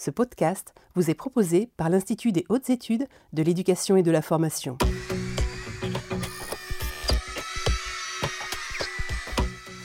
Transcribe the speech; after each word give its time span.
Ce 0.00 0.10
podcast 0.10 0.72
vous 0.94 1.10
est 1.10 1.14
proposé 1.14 1.68
par 1.76 1.90
l'Institut 1.90 2.32
des 2.32 2.46
hautes 2.48 2.70
études 2.70 3.06
de 3.34 3.42
l'éducation 3.42 3.96
et 3.96 4.02
de 4.02 4.10
la 4.10 4.22
formation. 4.22 4.78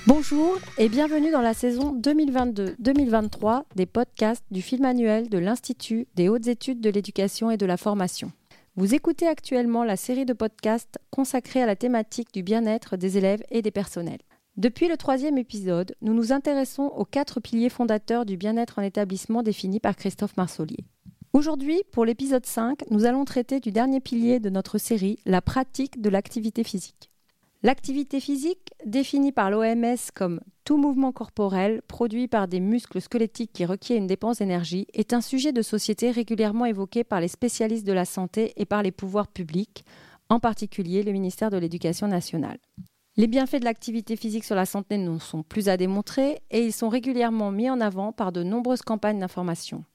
Bonjour 0.07 0.57
et 0.78 0.88
bienvenue 0.88 1.31
dans 1.31 1.41
la 1.41 1.54
saison 1.54 1.99
2022-2023 1.99 3.63
des 3.75 3.86
podcasts 3.86 4.46
du 4.51 4.62
film 4.62 4.86
annuel 4.86 5.28
de 5.28 5.38
l'Institut 5.38 6.07
des 6.16 6.29
hautes 6.29 6.47
études 6.47 6.79
de 6.79 6.89
l'éducation 6.89 7.52
et 7.52 7.57
de 7.57 7.66
la 7.66 7.75
formation. 7.75 8.32
Vous 8.77 8.95
écoutez 8.95 9.27
actuellement 9.27 9.84
la 9.84 9.97
série 9.97 10.25
de 10.25 10.32
podcasts 10.32 10.97
consacrée 11.11 11.61
à 11.61 11.66
la 11.66 11.75
thématique 11.75 12.34
du 12.34 12.41
bien-être 12.41 12.95
des 12.95 13.18
élèves 13.18 13.43
et 13.52 13.61
des 13.61 13.71
personnels. 13.71 14.21
Depuis 14.58 14.88
le 14.88 14.96
troisième 14.96 15.38
épisode, 15.38 15.96
nous 16.02 16.14
nous 16.14 16.32
intéressons 16.32 16.84
aux 16.84 17.04
quatre 17.04 17.42
piliers 17.42 17.70
fondateurs 17.70 18.26
du 18.26 18.38
bien-être 18.38 18.80
en 18.80 18.84
établissement 18.84 19.44
définis 19.44 19.82
par 19.82 19.98
Christophe 19.98 20.38
Marsolier. 20.38 20.86
Aujourd'hui, 21.34 21.82
pour 21.92 22.05
l'épisode 22.05 22.46
5, 22.46 22.90
nous 22.90 23.04
allons 23.04 23.26
traiter 23.26 23.60
du 23.60 23.73
dernier 23.73 23.99
pilier 23.99 24.40
de 24.40 24.49
notre 24.49 24.77
série, 24.77 25.20
la 25.26 25.41
pratique 25.41 26.02
de 26.02 26.10
l'activité 26.10 26.63
physique. 26.63 27.12
L'activité 27.63 28.22
physique, 28.22 28.72
définie 28.86 29.34
par 29.34 29.52
l'OMS 29.52 29.98
comme 30.13 30.40
tout 30.63 30.77
mouvement 30.77 31.12
corporel 31.12 31.82
produit 31.82 32.30
par 32.30 32.48
des 32.48 32.62
muscles 32.62 33.02
squelettiques 33.02 33.52
qui 33.52 33.66
requiert 33.66 33.98
une 33.98 34.08
dépense 34.08 34.38
d'énergie, 34.38 34.88
est 34.94 35.12
un 35.12 35.20
sujet 35.20 35.52
de 35.52 35.62
société 35.62 36.12
régulièrement 36.12 36.66
évoqué 36.66 37.04
par 37.04 37.20
les 37.20 37.27
spécialistes 37.27 37.85
de 37.85 37.91
la 37.91 38.05
santé 38.05 38.54
et 38.55 38.66
par 38.66 38.84
les 38.84 38.94
pouvoirs 38.94 39.27
publics, 39.27 39.84
en 40.30 40.40
particulier 40.40 41.04
le 41.04 41.12
ministère 41.12 41.49
de 41.49 41.58
l'Éducation 41.58 42.08
nationale. 42.08 42.60
Les 43.18 43.28
bienfaits 43.28 43.62
de 43.62 43.64
l'activité 43.64 44.18
physique 44.18 44.44
sur 44.44 44.55
la 44.55 44.66
santé 44.66 44.98
ne 44.98 45.18
sont 45.20 45.42
plus 45.42 45.70
à 45.70 45.78
démontrer 45.78 46.42
et 46.52 46.66
ils 46.66 46.74
sont 46.74 46.90
régulièrement 46.90 47.50
mis 47.50 47.70
en 47.70 47.80
avant 47.80 48.12
par 48.12 48.34
de 48.34 48.44
nombreuses 48.44 48.82
campagnes 48.82 49.20
d'information. 49.20 49.86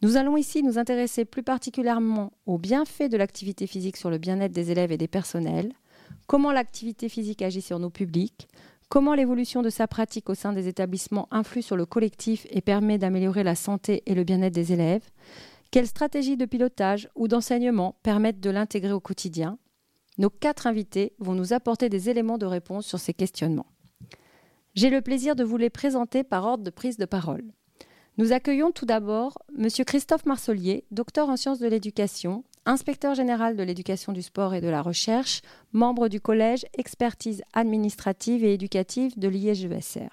Nous 0.00 0.16
allons 0.16 0.38
ici 0.38 0.62
nous 0.62 0.78
intéresser 0.78 1.26
plus 1.26 1.42
particulièrement 1.42 2.32
aux 2.46 2.56
bienfaits 2.56 3.10
de 3.10 3.18
l'activité 3.18 3.66
physique 3.66 3.98
sur 3.98 4.08
le 4.08 4.16
bien-être 4.16 4.52
des 4.52 4.70
élèves 4.70 4.90
et 4.90 4.96
des 4.96 5.06
personnels, 5.06 5.74
comment 6.26 6.50
l'activité 6.50 7.10
physique 7.10 7.42
agit 7.42 7.60
sur 7.60 7.78
nos 7.78 7.90
publics, 7.90 8.48
comment 8.88 9.12
l'évolution 9.12 9.60
de 9.60 9.68
sa 9.68 9.86
pratique 9.86 10.30
au 10.30 10.34
sein 10.34 10.54
des 10.54 10.66
établissements 10.66 11.28
influe 11.30 11.60
sur 11.60 11.76
le 11.76 11.84
collectif 11.84 12.46
et 12.48 12.62
permet 12.62 12.96
d'améliorer 12.96 13.42
la 13.42 13.54
santé 13.54 14.02
et 14.06 14.14
le 14.14 14.24
bien-être 14.24 14.54
des 14.54 14.72
élèves, 14.72 15.04
quelles 15.70 15.86
stratégies 15.86 16.38
de 16.38 16.46
pilotage 16.46 17.10
ou 17.14 17.28
d'enseignement 17.28 17.96
permettent 18.02 18.40
de 18.40 18.48
l'intégrer 18.48 18.92
au 18.92 19.00
quotidien, 19.00 19.58
nos 20.20 20.30
quatre 20.30 20.66
invités 20.66 21.14
vont 21.18 21.34
nous 21.34 21.54
apporter 21.54 21.88
des 21.88 22.10
éléments 22.10 22.36
de 22.36 22.44
réponse 22.44 22.86
sur 22.86 23.00
ces 23.00 23.14
questionnements. 23.14 23.72
J'ai 24.74 24.90
le 24.90 25.00
plaisir 25.00 25.34
de 25.34 25.42
vous 25.42 25.56
les 25.56 25.70
présenter 25.70 26.22
par 26.24 26.44
ordre 26.44 26.62
de 26.62 26.70
prise 26.70 26.98
de 26.98 27.06
parole. 27.06 27.42
Nous 28.18 28.32
accueillons 28.32 28.70
tout 28.70 28.84
d'abord 28.84 29.38
M. 29.58 29.68
Christophe 29.86 30.26
Marcelier, 30.26 30.84
docteur 30.90 31.30
en 31.30 31.38
sciences 31.38 31.58
de 31.58 31.66
l'éducation, 31.66 32.44
inspecteur 32.66 33.14
général 33.14 33.56
de 33.56 33.62
l'éducation 33.62 34.12
du 34.12 34.20
sport 34.20 34.52
et 34.52 34.60
de 34.60 34.68
la 34.68 34.82
recherche, 34.82 35.40
membre 35.72 36.08
du 36.08 36.20
collège 36.20 36.66
expertise 36.76 37.42
administrative 37.54 38.44
et 38.44 38.52
éducative 38.52 39.18
de 39.18 39.28
l'IEGESR. 39.28 40.10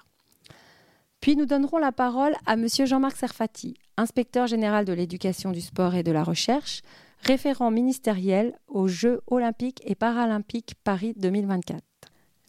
Puis 1.20 1.36
nous 1.36 1.44
donnerons 1.44 1.78
la 1.78 1.92
parole 1.92 2.34
à 2.46 2.54
M. 2.54 2.66
Jean-Marc 2.66 3.18
Serfati, 3.18 3.74
inspecteur 3.98 4.46
général 4.46 4.86
de 4.86 4.94
l'éducation 4.94 5.50
du 5.50 5.60
sport 5.60 5.94
et 5.94 6.02
de 6.02 6.12
la 6.12 6.24
recherche, 6.24 6.80
référent 7.20 7.70
ministériel 7.70 8.58
aux 8.68 8.88
Jeux 8.88 9.20
olympiques 9.26 9.82
et 9.84 9.94
paralympiques 9.94 10.74
Paris 10.84 11.14
2024. 11.16 11.82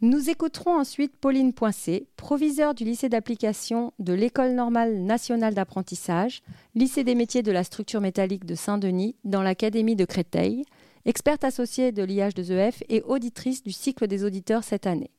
Nous 0.01 0.29
écouterons 0.29 0.79
ensuite 0.79 1.17
Pauline 1.17 1.51
Poincé, 1.51 2.07
proviseure 2.15 2.73
du 2.73 2.85
lycée 2.85 3.09
d'application 3.09 3.91
de 3.99 4.13
l'École 4.13 4.53
normale 4.53 5.01
nationale 5.01 5.53
d'apprentissage, 5.53 6.41
lycée 6.73 7.03
des 7.03 7.15
métiers 7.15 7.43
de 7.43 7.51
la 7.51 7.65
structure 7.65 7.99
métallique 7.99 8.45
de 8.45 8.55
Saint-Denis, 8.55 9.17
dans 9.25 9.41
l'Académie 9.41 9.97
de 9.97 10.05
Créteil, 10.05 10.63
experte 11.03 11.43
associée 11.43 11.91
de 11.91 12.03
l'IH2EF 12.03 12.83
et 12.87 13.01
auditrice 13.01 13.61
du 13.61 13.73
cycle 13.73 14.07
des 14.07 14.23
auditeurs 14.23 14.63
cette 14.63 14.87
année. 14.87 15.11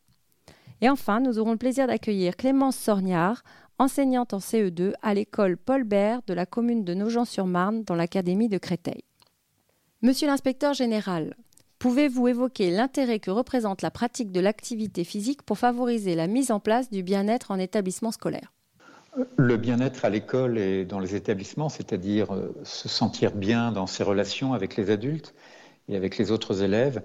Et 0.81 0.89
enfin, 0.89 1.21
nous 1.21 1.39
aurons 1.39 1.53
le 1.53 1.59
plaisir 1.59 1.87
d'accueillir 1.87 2.37
Clémence 2.37 2.77
Sorniard, 2.77 3.43
enseignante 3.79 4.33
en 4.33 4.39
CE2 4.39 4.95
à 5.03 5.13
l'école 5.13 5.59
Paul 5.59 5.85
Bert 5.85 6.23
de 6.27 6.33
la 6.33 6.47
commune 6.47 6.85
de 6.85 6.95
Nogent-sur-Marne 6.95 7.85
dans 7.85 7.97
l'Académie 7.97 8.49
de 8.49 8.57
Créteil. 8.57 9.03
Monsieur 10.03 10.29
l'inspecteur 10.29 10.73
général, 10.73 11.37
pouvez-vous 11.79 12.29
évoquer 12.29 12.71
l'intérêt 12.71 13.19
que 13.19 13.31
représente 13.31 13.83
la 13.83 13.91
pratique 13.91 14.33
de 14.33 14.41
l'activité 14.41 15.05
physique 15.05 15.43
pour 15.43 15.59
favoriser 15.59 16.15
la 16.15 16.27
mise 16.27 16.51
en 16.51 16.59
place 16.59 16.91
du 16.91 17.03
bien-être 17.03 17.51
en 17.51 17.59
établissement 17.59 18.11
scolaire? 18.11 18.51
Le 19.37 19.59
bien-être 19.59 20.07
à 20.07 20.09
l'école 20.09 20.57
et 20.57 20.87
dans 20.87 21.01
les 21.01 21.17
établissements, 21.17 21.69
c'est-à-dire 21.69 22.35
euh, 22.35 22.51
se 22.65 22.89
sentir 22.89 23.33
bien 23.33 23.73
dans 23.73 23.87
ses 23.87 24.03
relations 24.03 24.55
avec 24.55 24.77
les 24.77 24.89
adultes 24.89 25.35
et 25.87 25.97
avec 25.97 26.17
les 26.17 26.31
autres 26.31 26.63
élèves, 26.63 27.03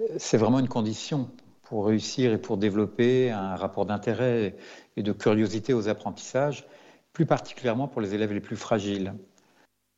euh, 0.00 0.04
c'est 0.16 0.38
vraiment 0.38 0.58
une 0.58 0.68
condition 0.68 1.28
pour 1.64 1.84
réussir 1.84 2.32
et 2.32 2.38
pour 2.38 2.56
développer 2.56 3.30
un 3.30 3.56
rapport 3.56 3.84
d'intérêt 3.84 4.56
et 4.96 5.02
de 5.02 5.12
curiosité 5.12 5.74
aux 5.74 5.90
apprentissages, 5.90 6.66
plus 7.12 7.26
particulièrement 7.26 7.88
pour 7.88 8.00
les 8.00 8.14
élèves 8.14 8.32
les 8.32 8.40
plus 8.40 8.56
fragiles. 8.56 9.12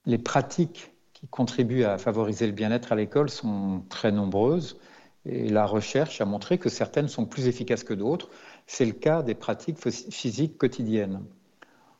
Les 0.04 0.18
pratiques 0.18 0.90
qui 1.20 1.28
contribuent 1.28 1.84
à 1.84 1.98
favoriser 1.98 2.46
le 2.46 2.52
bien-être 2.52 2.92
à 2.92 2.96
l'école 2.96 3.30
sont 3.30 3.82
très 3.88 4.10
nombreuses 4.10 4.78
et 5.26 5.50
la 5.50 5.66
recherche 5.66 6.20
a 6.20 6.24
montré 6.24 6.58
que 6.58 6.70
certaines 6.70 7.08
sont 7.08 7.26
plus 7.26 7.46
efficaces 7.46 7.84
que 7.84 7.92
d'autres. 7.92 8.30
C'est 8.66 8.86
le 8.86 8.92
cas 8.92 9.22
des 9.22 9.34
pratiques 9.34 9.78
physiques 9.78 10.56
quotidiennes. 10.56 11.22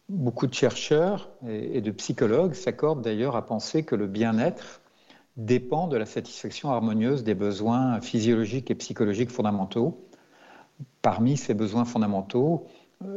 Beaucoup 0.09 0.47
de 0.47 0.55
chercheurs 0.55 1.31
et 1.47 1.81
de 1.81 1.91
psychologues 1.91 2.55
s'accordent 2.55 3.03
d'ailleurs 3.03 3.37
à 3.37 3.45
penser 3.45 3.85
que 3.85 3.95
le 3.95 4.07
bien-être 4.07 4.81
dépend 5.37 5.87
de 5.87 5.97
la 5.97 6.07
satisfaction 6.07 6.71
harmonieuse 6.71 7.23
des 7.23 7.35
besoins 7.35 8.01
physiologiques 8.01 8.71
et 8.71 8.75
psychologiques 8.75 9.31
fondamentaux. 9.31 10.05
Parmi 11.03 11.37
ces 11.37 11.55
besoins 11.55 11.85
fondamentaux, 11.85 12.67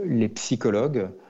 les 0.06 0.30
psychologues 0.30 0.98
euh, 0.98 1.23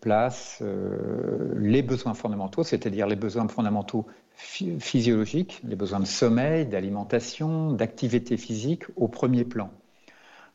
place 0.00 0.60
euh, 0.62 1.54
les 1.58 1.82
besoins 1.82 2.14
fondamentaux, 2.14 2.64
c'est-à-dire 2.64 3.06
les 3.06 3.16
besoins 3.16 3.48
fondamentaux 3.48 4.06
physiologiques, 4.34 5.60
les 5.64 5.76
besoins 5.76 6.00
de 6.00 6.06
sommeil, 6.06 6.66
d'alimentation, 6.66 7.72
d'activité 7.72 8.36
physique 8.36 8.84
au 8.96 9.08
premier 9.08 9.44
plan. 9.44 9.70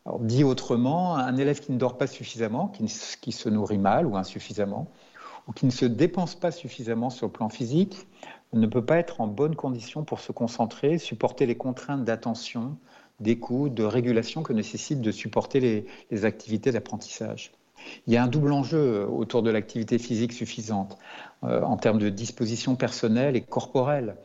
Alors, 0.05 0.19
dit 0.19 0.43
autrement, 0.43 1.15
un 1.15 1.37
élève 1.37 1.59
qui 1.59 1.71
ne 1.71 1.77
dort 1.77 1.97
pas 1.97 2.07
suffisamment, 2.07 2.67
qui, 2.69 2.87
se 2.87 3.49
nourrit 3.49 3.77
mal 3.77 4.05
ou 4.05 4.17
insuffisamment, 4.17 4.89
ou 5.47 5.51
qui 5.51 5.65
ne 5.65 5.71
se 5.71 5.85
dépense 5.85 6.35
pas 6.35 6.51
suffisamment 6.51 7.09
sur 7.09 7.27
le 7.27 7.31
plan 7.31 7.49
physique, 7.49 8.07
ne 8.53 8.67
peut 8.67 8.85
pas 8.85 8.97
être 8.97 9.21
en 9.21 9.27
bonne 9.27 9.55
condition 9.55 10.03
pour 10.03 10.19
se 10.19 10.31
concentrer, 10.31 10.97
supporter 10.97 11.45
les 11.45 11.55
contraintes 11.55 12.03
d'attention, 12.03 12.77
d'écoute, 13.19 13.73
de 13.73 13.83
régulation 13.83 14.43
que 14.43 14.53
nécessitent 14.53 15.01
de 15.01 15.11
supporter 15.11 15.85
les 16.09 16.25
activités 16.25 16.71
d'apprentissage. 16.71 17.51
Il 18.07 18.13
y 18.13 18.17
a 18.17 18.23
un 18.23 18.27
double 18.27 18.51
enjeu 18.51 18.77
euh, 18.77 19.05
autour 19.05 19.43
de 19.43 19.51
l'activité 19.51 19.97
physique 19.97 20.33
suffisante 20.33 20.97
euh, 21.43 21.61
en 21.61 21.77
termes 21.77 21.99
de 21.99 22.09
disposition 22.09 22.75
personnelle 22.75 23.35
et 23.35 23.41
corporelle, 23.41 24.15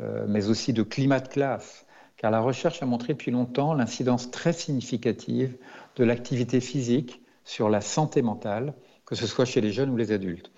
euh, 0.00 0.26
mais 0.28 0.48
aussi 0.48 0.72
de 0.72 0.82
climat 0.82 1.20
de 1.20 1.28
classe, 1.28 1.86
car 2.16 2.30
la 2.30 2.40
recherche 2.40 2.82
a 2.82 2.86
montré 2.86 3.14
depuis 3.14 3.30
longtemps 3.30 3.74
l'incidence 3.74 4.30
très 4.30 4.52
significative 4.52 5.56
de 5.96 6.04
l'activité 6.04 6.60
physique 6.60 7.22
sur 7.44 7.68
la 7.68 7.80
santé 7.80 8.22
mentale, 8.22 8.74
que 9.06 9.14
ce 9.14 9.26
soit 9.26 9.44
chez 9.44 9.60
les 9.60 9.72
jeunes 9.72 9.90
ou 9.90 9.96
les 9.96 10.12
adultes. 10.12 10.52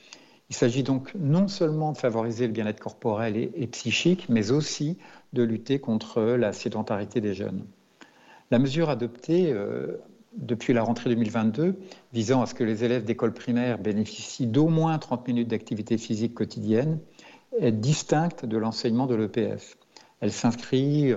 Il 0.51 0.55
s'agit 0.55 0.83
donc 0.83 1.15
non 1.15 1.49
seulement 1.49 1.93
de 1.93 1.97
favoriser 1.97 2.47
le 2.47 2.53
bien-être 2.53 2.79
corporel 2.79 3.37
et, 3.37 3.67
psychique, 3.67 4.29
mais 4.29 4.51
aussi 4.51 4.99
de 5.33 5.43
lutter 5.43 5.79
contre 5.81 6.23
la 6.23 6.53
sédentarité 6.53 7.23
des 7.23 7.33
jeunes. 7.33 7.65
La 8.51 8.59
mesure 8.59 8.91
adoptée 8.91 9.55
depuis 10.37 10.73
la 10.73 10.83
rentrée 10.83 11.11
2022 11.11 11.77
visant 12.13 12.43
à 12.43 12.47
ce 12.47 12.55
que 12.55 12.65
les 12.65 12.85
élèves 12.85 13.05
d'école 13.05 13.33
primaire 13.33 13.79
bénéficient 13.79 14.47
d'au 14.47 14.69
moins 14.69 14.99
30 14.99 15.27
minutes 15.29 15.49
d'activité 15.49 15.99
physique 15.99 16.35
quotidienne 16.35 16.99
est 17.59 17.73
distincte 17.73 18.45
de 18.45 18.57
l'enseignement 18.57 19.07
de 19.07 19.15
l'EPF. 19.15 19.77
Elle 20.21 20.33
s'inscrit 20.33 21.15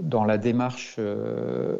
dans 0.00 0.24
la 0.24 0.38
démarche 0.38 0.96
euh, 0.98 1.76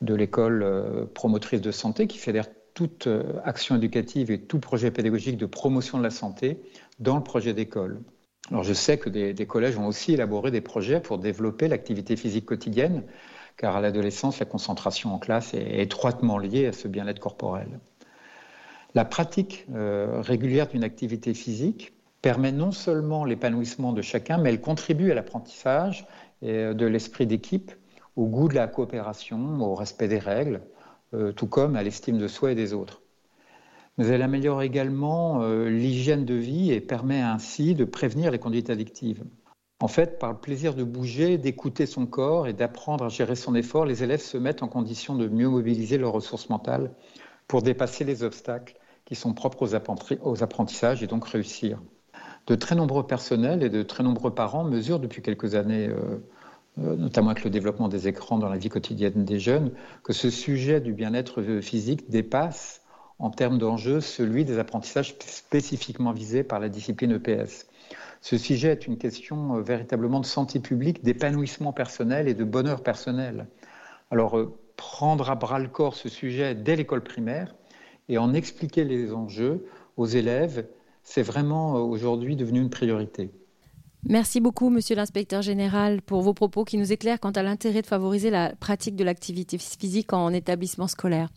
de 0.00 0.14
l'école 0.14 0.62
euh, 0.62 1.04
promotrice 1.14 1.60
de 1.60 1.70
santé 1.70 2.06
qui 2.06 2.18
fédère 2.18 2.46
toute 2.74 3.06
euh, 3.06 3.22
action 3.44 3.76
éducative 3.76 4.30
et 4.30 4.40
tout 4.40 4.58
projet 4.58 4.90
pédagogique 4.90 5.36
de 5.36 5.46
promotion 5.46 5.98
de 5.98 6.02
la 6.02 6.10
santé 6.10 6.60
dans 6.98 7.16
le 7.16 7.22
projet 7.22 7.52
d'école. 7.52 8.00
Alors 8.50 8.64
je 8.64 8.72
sais 8.72 8.98
que 8.98 9.08
des, 9.08 9.32
des 9.32 9.46
collèges 9.46 9.78
ont 9.78 9.86
aussi 9.86 10.12
élaboré 10.12 10.50
des 10.50 10.60
projets 10.60 11.00
pour 11.00 11.18
développer 11.18 11.68
l'activité 11.68 12.16
physique 12.16 12.46
quotidienne 12.46 13.04
car 13.60 13.76
à 13.76 13.82
l'adolescence, 13.82 14.38
la 14.38 14.46
concentration 14.46 15.14
en 15.14 15.18
classe 15.18 15.52
est 15.52 15.82
étroitement 15.82 16.38
liée 16.38 16.68
à 16.68 16.72
ce 16.72 16.88
bien-être 16.88 17.20
corporel. 17.20 17.68
La 18.94 19.04
pratique 19.04 19.66
euh, 19.74 20.22
régulière 20.22 20.66
d'une 20.66 20.82
activité 20.82 21.34
physique 21.34 21.92
permet 22.22 22.52
non 22.52 22.72
seulement 22.72 23.26
l'épanouissement 23.26 23.92
de 23.92 24.00
chacun, 24.00 24.38
mais 24.38 24.48
elle 24.48 24.62
contribue 24.62 25.10
à 25.10 25.14
l'apprentissage 25.14 26.06
euh, 26.42 26.72
de 26.72 26.86
l'esprit 26.86 27.26
d'équipe, 27.26 27.70
au 28.16 28.24
goût 28.28 28.48
de 28.48 28.54
la 28.54 28.66
coopération, 28.66 29.60
au 29.60 29.74
respect 29.74 30.08
des 30.08 30.18
règles, 30.18 30.62
euh, 31.12 31.32
tout 31.32 31.46
comme 31.46 31.76
à 31.76 31.82
l'estime 31.82 32.16
de 32.16 32.28
soi 32.28 32.52
et 32.52 32.54
des 32.54 32.72
autres. 32.72 33.02
mais 33.98 34.06
elle 34.06 34.22
améliore 34.22 34.62
également 34.62 35.46
l'hygiène 35.66 36.24
de 36.24 36.32
vie 36.32 36.72
et 36.72 36.80
permet 36.80 37.20
ainsi 37.20 37.74
de 37.74 37.84
prévenir 37.84 38.30
les 38.30 38.38
conduites 38.38 38.70
addictives. 38.70 39.22
En 39.82 39.88
fait, 39.88 40.18
par 40.18 40.32
le 40.32 40.38
plaisir 40.38 40.74
de 40.74 40.84
bouger, 40.84 41.38
d'écouter 41.38 41.86
son 41.86 42.04
corps 42.04 42.46
et 42.46 42.52
d'apprendre 42.52 43.06
à 43.06 43.08
gérer 43.08 43.34
son 43.34 43.54
effort, 43.54 43.86
les 43.86 44.02
élèves 44.02 44.20
se 44.20 44.36
mettent 44.36 44.62
en 44.62 44.68
condition 44.68 45.14
de 45.14 45.26
mieux 45.26 45.48
mobiliser 45.48 45.96
leurs 45.96 46.12
ressources 46.12 46.50
mentales 46.50 46.90
pour 47.48 47.62
dépasser 47.62 48.04
les 48.04 48.22
obstacles 48.22 48.76
qui 49.06 49.14
sont 49.14 49.32
propres 49.32 49.74
aux 50.22 50.42
apprentissages 50.42 51.02
et 51.02 51.06
donc 51.06 51.26
réussir. 51.26 51.80
De 52.46 52.54
très 52.54 52.74
nombreux 52.74 53.06
personnels 53.06 53.62
et 53.62 53.70
de 53.70 53.82
très 53.82 54.04
nombreux 54.04 54.34
parents 54.34 54.64
mesurent 54.64 55.00
depuis 55.00 55.22
quelques 55.22 55.54
années, 55.54 55.88
euh, 55.88 56.22
euh, 56.78 56.96
notamment 56.96 57.30
avec 57.30 57.44
le 57.44 57.50
développement 57.50 57.88
des 57.88 58.06
écrans 58.06 58.38
dans 58.38 58.50
la 58.50 58.58
vie 58.58 58.68
quotidienne 58.68 59.24
des 59.24 59.38
jeunes, 59.38 59.72
que 60.04 60.12
ce 60.12 60.28
sujet 60.28 60.82
du 60.82 60.92
bien-être 60.92 61.42
physique 61.62 62.10
dépasse 62.10 62.82
en 63.18 63.30
termes 63.30 63.58
d'enjeux 63.58 64.00
celui 64.00 64.44
des 64.44 64.58
apprentissages 64.58 65.16
spécifiquement 65.20 66.12
visés 66.12 66.42
par 66.42 66.60
la 66.60 66.68
discipline 66.68 67.12
EPS. 67.12 67.66
Ce 68.20 68.38
sujet 68.38 68.68
est 68.68 68.86
une 68.86 68.98
question 68.98 69.56
euh, 69.56 69.62
véritablement 69.62 70.20
de 70.20 70.26
santé 70.26 70.60
publique, 70.60 71.02
d'épanouissement 71.02 71.72
personnel 71.72 72.28
et 72.28 72.34
de 72.34 72.44
bonheur 72.44 72.82
personnel. 72.82 73.46
Alors, 74.10 74.38
euh, 74.38 74.58
prendre 74.76 75.30
à 75.30 75.34
bras 75.34 75.58
le 75.58 75.68
corps 75.68 75.94
ce 75.94 76.08
sujet 76.08 76.54
dès 76.54 76.76
l'école 76.76 77.02
primaire 77.02 77.54
et 78.08 78.18
en 78.18 78.34
expliquer 78.34 78.84
les 78.84 79.12
enjeux 79.12 79.66
aux 79.96 80.06
élèves, 80.06 80.66
c'est 81.02 81.22
vraiment 81.22 81.76
euh, 81.76 81.80
aujourd'hui 81.80 82.36
devenu 82.36 82.60
une 82.60 82.70
priorité. 82.70 83.30
Merci 84.08 84.40
beaucoup, 84.40 84.70
monsieur 84.70 84.96
l'inspecteur 84.96 85.42
général, 85.42 86.00
pour 86.00 86.22
vos 86.22 86.32
propos 86.32 86.64
qui 86.64 86.78
nous 86.78 86.90
éclairent 86.90 87.20
quant 87.20 87.32
à 87.32 87.42
l'intérêt 87.42 87.82
de 87.82 87.86
favoriser 87.86 88.30
la 88.30 88.54
pratique 88.56 88.96
de 88.96 89.04
l'activité 89.04 89.58
physique 89.58 90.12
en 90.14 90.32
établissement 90.32 90.86
scolaire. 90.86 91.28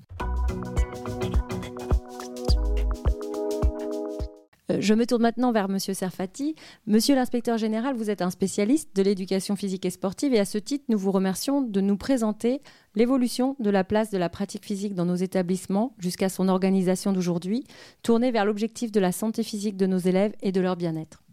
Je 4.80 4.94
me 4.94 5.06
tourne 5.06 5.22
maintenant 5.22 5.52
vers 5.52 5.70
Monsieur 5.70 5.94
Serfati. 5.94 6.56
Monsieur 6.88 7.16
l'inspecteur 7.16 7.58
général, 7.58 7.96
vous 7.96 8.10
êtes 8.10 8.22
un 8.22 8.30
spécialiste 8.30 8.96
de 8.96 9.02
l'éducation 9.02 9.56
physique 9.56 9.86
et 9.86 9.90
sportive 9.90 10.34
et 10.34 10.40
à 10.40 10.46
ce 10.46 10.58
titre, 10.58 10.86
nous 10.90 10.98
vous 10.98 11.12
remercions 11.12 11.62
de 11.62 11.81
nous 11.81 11.98
présenter 11.98 12.62
l'évolution 12.96 13.56
de 13.60 13.70
la 13.70 13.84
place 13.84 14.10
de 14.12 14.18
la 14.18 14.30
pratique 14.30 14.66
physique 14.66 14.96
dans 14.96 15.06
nos 15.06 15.16
établissements 15.16 15.96
jusqu'à 16.00 16.30
son 16.30 16.48
organisation 16.48 17.12
d'aujourd'hui, 17.12 17.64
tournée 18.04 18.31
vers 18.31 18.46
l'objectif 18.46 18.92
de 18.92 19.00
la 19.00 19.12
santé 19.12 19.44
physique 19.44 19.78
de 19.78 19.86
nos 19.86 19.98
élèves 19.98 20.34
et 20.42 20.52
de 20.52 20.62
leur 20.62 20.75
bien-être. 20.75 21.24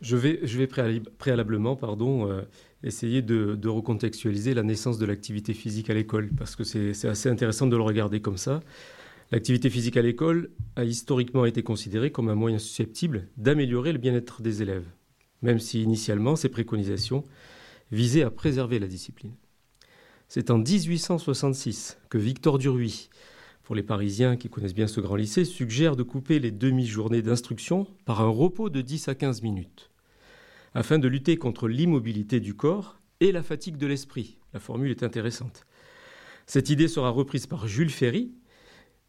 Je 0.00 0.16
vais, 0.16 0.40
je 0.42 0.58
vais 0.58 0.66
préalablement 0.66 1.76
pardon, 1.76 2.28
euh, 2.28 2.42
essayer 2.82 3.22
de, 3.22 3.54
de, 3.54 3.68
recontextualiser 3.68 4.52
la 4.52 4.64
naissance 4.64 4.98
de 4.98 5.06
l'activité 5.06 5.54
physique 5.54 5.90
à 5.90 5.94
l'école, 5.94 6.30
parce 6.36 6.56
que 6.56 6.64
c'est 6.64 7.06
assez 7.06 7.28
intéressant 7.28 7.68
de 7.68 7.76
le 7.76 7.82
regarder 7.82 8.20
comme 8.20 8.36
ça. 8.36 8.60
L'activité 9.32 9.70
physique 9.70 9.96
à 9.96 10.02
l'école 10.02 10.50
a 10.76 10.84
historiquement 10.84 11.46
été 11.46 11.62
considérée 11.62 12.12
comme 12.12 12.28
un 12.28 12.34
moyen 12.34 12.58
susceptible 12.58 13.28
d'améliorer 13.38 13.92
le 13.92 13.98
bien-être 13.98 14.42
des 14.42 14.60
élèves, 14.60 14.84
même 15.40 15.58
si 15.58 15.82
initialement 15.82 16.36
ces 16.36 16.50
préconisations 16.50 17.24
visaient 17.90 18.24
à 18.24 18.30
préserver 18.30 18.78
la 18.78 18.86
discipline. 18.86 19.32
C'est 20.28 20.50
en 20.50 20.58
1866 20.58 21.98
que 22.10 22.18
Victor 22.18 22.58
Duruy, 22.58 23.08
pour 23.62 23.74
les 23.74 23.82
Parisiens 23.82 24.36
qui 24.36 24.50
connaissent 24.50 24.74
bien 24.74 24.86
ce 24.86 25.00
grand 25.00 25.16
lycée, 25.16 25.46
suggère 25.46 25.96
de 25.96 26.02
couper 26.02 26.38
les 26.38 26.50
demi-journées 26.50 27.22
d'instruction 27.22 27.86
par 28.04 28.20
un 28.20 28.28
repos 28.28 28.68
de 28.68 28.82
10 28.82 29.08
à 29.08 29.14
15 29.14 29.40
minutes, 29.40 29.90
afin 30.74 30.98
de 30.98 31.08
lutter 31.08 31.38
contre 31.38 31.68
l'immobilité 31.68 32.38
du 32.38 32.52
corps 32.52 33.00
et 33.20 33.32
la 33.32 33.42
fatigue 33.42 33.78
de 33.78 33.86
l'esprit. 33.86 34.36
La 34.52 34.60
formule 34.60 34.90
est 34.90 35.02
intéressante. 35.02 35.64
Cette 36.46 36.68
idée 36.68 36.88
sera 36.88 37.08
reprise 37.08 37.46
par 37.46 37.66
Jules 37.66 37.88
Ferry 37.88 38.32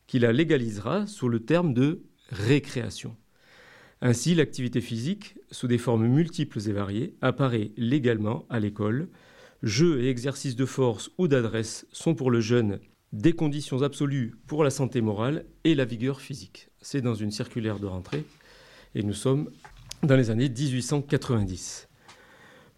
qui 0.08 0.20
la 0.20 0.34
légalisera 0.34 1.08
sous 1.08 1.30
le 1.30 1.40
terme 1.40 1.74
de 1.74 2.04
récréation. 2.30 3.16
Ainsi, 4.02 4.36
l'activité 4.36 4.82
physique, 4.82 5.36
sous 5.52 5.68
des 5.68 5.78
formes 5.78 6.08
multiples 6.08 6.60
et 6.68 6.74
variées, 6.74 7.16
apparaît 7.22 7.72
légalement 7.78 8.46
à 8.50 8.60
l'école. 8.60 9.08
Jeux 9.62 10.02
et 10.02 10.10
exercices 10.10 10.58
de 10.58 10.66
force 10.66 11.10
ou 11.18 11.30
d'adresse 11.30 11.88
sont 11.94 12.16
pour 12.16 12.30
le 12.30 12.42
jeune 12.42 12.80
des 13.14 13.34
conditions 13.34 13.84
absolues 13.84 14.36
pour 14.48 14.64
la 14.64 14.72
santé 14.72 15.00
morale 15.00 15.46
et 15.64 15.76
la 15.76 15.86
vigueur 15.86 16.20
physique. 16.20 16.70
C'est 16.82 17.02
dans 17.02 17.14
une 17.14 17.32
circulaire 17.32 17.80
de 17.80 17.86
rentrée 17.86 18.26
et 18.96 19.04
nous 19.04 19.14
sommes 19.14 19.50
dans 20.02 20.16
les 20.16 20.32
années 20.32 20.50
1890. 20.50 21.88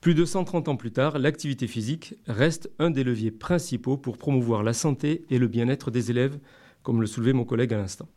Plus 0.02 0.14
de 0.14 0.26
130 0.26 0.68
ans 0.68 0.76
plus 0.76 0.92
tard, 0.92 1.18
l'activité 1.18 1.66
physique 1.66 2.16
reste 2.28 2.70
un 2.78 2.92
des 2.92 3.04
leviers 3.04 3.32
principaux 3.32 3.98
pour 3.98 4.20
promouvoir 4.20 4.62
la 4.62 4.74
santé 4.74 5.26
et 5.32 5.40
le 5.40 5.48
bien-être 5.48 5.90
des 5.90 6.12
élèves 6.12 6.38
comme 6.86 7.02
le 7.02 7.08
soulevait 7.08 7.34
mon 7.34 7.46
collègue 7.46 7.74
à 7.74 7.78
l'instant. 7.78 8.08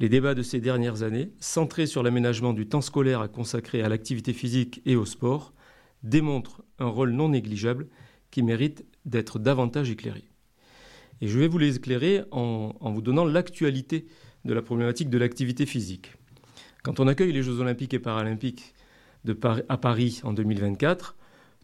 Les 0.00 0.08
débats 0.08 0.34
de 0.34 0.42
ces 0.42 0.60
dernières 0.60 1.02
années, 1.02 1.30
centrés 1.38 1.86
sur 1.86 2.02
l'aménagement 2.02 2.54
du 2.54 2.66
temps 2.66 2.80
scolaire 2.80 3.20
à 3.20 3.28
consacrer 3.28 3.82
à 3.82 3.88
l'activité 3.90 4.32
physique 4.32 4.80
et 4.86 4.96
au 4.96 5.04
sport, 5.04 5.52
démontrent 6.02 6.64
un 6.78 6.86
rôle 6.86 7.10
non 7.10 7.28
négligeable 7.28 7.86
qui 8.30 8.42
mérite 8.42 8.86
d'être 9.04 9.38
davantage 9.38 9.90
éclairé. 9.90 10.24
Et 11.20 11.28
je 11.28 11.38
vais 11.38 11.46
vous 11.46 11.58
l'éclairer 11.58 12.22
en, 12.30 12.74
en 12.80 12.90
vous 12.92 13.02
donnant 13.02 13.26
l'actualité 13.26 14.06
de 14.46 14.54
la 14.54 14.62
problématique 14.62 15.10
de 15.10 15.18
l'activité 15.18 15.66
physique. 15.66 16.14
Quand 16.82 16.98
on 16.98 17.06
accueille 17.06 17.32
les 17.32 17.42
Jeux 17.42 17.60
olympiques 17.60 17.94
et 17.94 18.00
paralympiques 18.00 18.74
à 19.68 19.76
Paris 19.76 20.20
en 20.24 20.32
2024, 20.32 21.14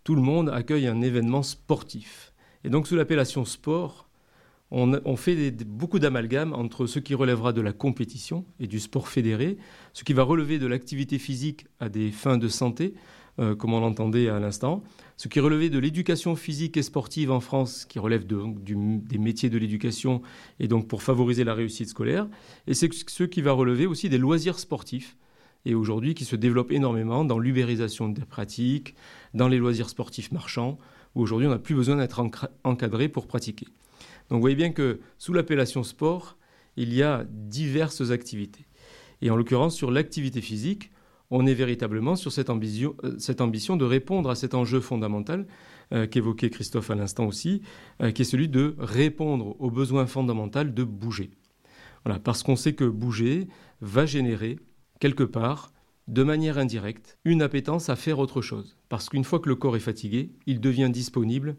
tout 0.05 0.15
le 0.15 0.23
monde 0.23 0.51
accueille 0.51 0.87
un 0.87 1.01
événement 1.01 1.43
sportif. 1.43 2.35
Et 2.65 2.69
donc 2.69 2.87
sous 2.87 2.97
l'appellation 2.97 3.47
sport, 3.47 4.08
on, 4.71 5.17
fait 5.17 5.51
beaucoup 5.65 5.99
d'amalgames 5.99 6.53
entre 6.53 6.87
ce 6.87 6.99
qui 6.99 7.15
relèvera 7.15 7.53
de 7.53 7.61
la 7.61 7.73
compétition 7.73 8.45
et 8.61 8.67
du 8.67 8.81
sport 8.81 9.09
fédéré, 9.09 9.57
ce 9.95 10.05
qui 10.05 10.13
va 10.13 10.23
relever 10.23 10.59
de 10.59 10.67
l'activité 10.67 11.19
physique 11.19 11.67
à 11.81 11.89
des 11.89 12.11
fins 12.11 12.37
de 12.37 12.49
santé, 12.49 12.95
euh, 13.39 13.55
comme 13.55 13.73
on 13.73 13.81
l'entendait 13.81 14.29
à 14.29 14.39
l'instant, 14.39 14.83
ce 15.17 15.29
qui 15.29 15.41
relevait 15.41 15.71
de 15.71 15.79
l'éducation 15.79 16.37
physique 16.37 16.77
et 16.77 16.83
sportive 16.83 17.31
en 17.31 17.41
France, 17.41 17.87
qui 17.87 17.99
relève 17.99 18.27
des 18.27 19.19
métiers 19.19 19.49
de 19.49 19.59
l'éducation 19.59 20.23
et 20.61 20.69
donc 20.69 20.87
pour 20.87 21.03
favoriser 21.03 21.45
la 21.45 21.55
réussite 21.55 21.89
scolaire, 21.89 22.29
et 22.67 22.75
c'est 22.75 22.93
ce 22.93 23.25
qui 23.25 23.41
va 23.41 23.53
relever 23.53 23.87
aussi 23.87 24.09
des 24.09 24.19
loisirs 24.19 24.59
sportifs, 24.59 25.17
et 25.65 25.75
aujourd'hui 25.75 26.15
qui 26.15 26.25
se 26.25 26.37
développent 26.37 26.73
énormément 26.73 27.25
dans 27.25 27.39
l'ubérisation 27.39 28.09
des 28.09 28.25
pratiques, 28.25 28.95
dans 29.35 29.49
les 29.49 29.59
loisirs 29.59 29.89
sportifs 29.89 30.31
marchands, 30.31 30.79
où 31.15 31.23
aujourd'hui 31.23 31.47
on 31.47 31.51
n'a 31.51 31.59
plus 31.59 31.75
besoin 31.75 31.97
d'être 31.97 32.23
encadré 32.65 33.09
pour 33.09 33.27
pratiquer. 33.27 33.67
Donc 34.29 34.37
vous 34.37 34.41
voyez 34.41 34.57
bien 34.57 34.73
que 34.73 35.01
sous 35.19 35.33
l'appellation 35.33 35.83
sport, 35.83 36.37
il 36.77 36.95
y 36.95 37.03
a 37.03 37.25
diverses 37.29 38.11
activités. 38.11 38.67
Et 39.23 39.31
en 39.31 39.37
l'occurrence, 39.37 39.75
sur 39.75 39.91
l'activité 39.91 40.41
physique, 40.41 40.91
on 41.31 41.47
est 41.47 41.55
véritablement 41.55 42.17
sur 42.17 42.33
cette 42.33 42.51
ambition, 42.51 42.97
euh, 43.05 43.77
de 43.77 43.85
répondre 43.85 44.31
à 44.31 44.35
cet 44.35 44.55
enjeu 44.55 44.81
fondamental 44.81 45.47
euh, 45.93 46.07
qu'évoquait 46.07 46.51
Christophe 46.51 46.91
à 46.91 46.95
l'instant 46.95 47.27
aussi, 47.27 47.63
euh, 48.03 48.11
qui 48.11 48.23
est 48.23 48.25
celui 48.25 48.49
de 48.49 48.75
répondre 48.79 49.57
au 49.59 49.71
besoin 49.71 50.07
fondamental 50.07 50.73
de 50.73 50.85
bouger. 50.85 51.31
Parce 52.25 52.43
qu'on 52.43 52.57
sait 52.57 52.73
que 52.73 52.85
bouger 52.85 53.49
va 53.83 54.07
générer 54.07 54.59
quelque 55.01 55.25
part, 55.25 55.73
de 56.07 56.23
manière 56.23 56.57
indirecte, 56.57 57.19
une 57.27 57.43
appétence 57.43 57.91
à 57.91 57.97
faire 57.97 58.19
autre 58.19 58.41
chose. 58.41 58.79
Parce 58.89 59.11
qu'une 59.11 59.25
fois 59.25 59.41
que 59.41 59.49
le 59.49 59.57
corps 59.57 59.77
est 59.77 59.81
fatigué, 59.81 60.31
il 60.47 60.61
devient 60.61 60.89
disponible 60.91 61.57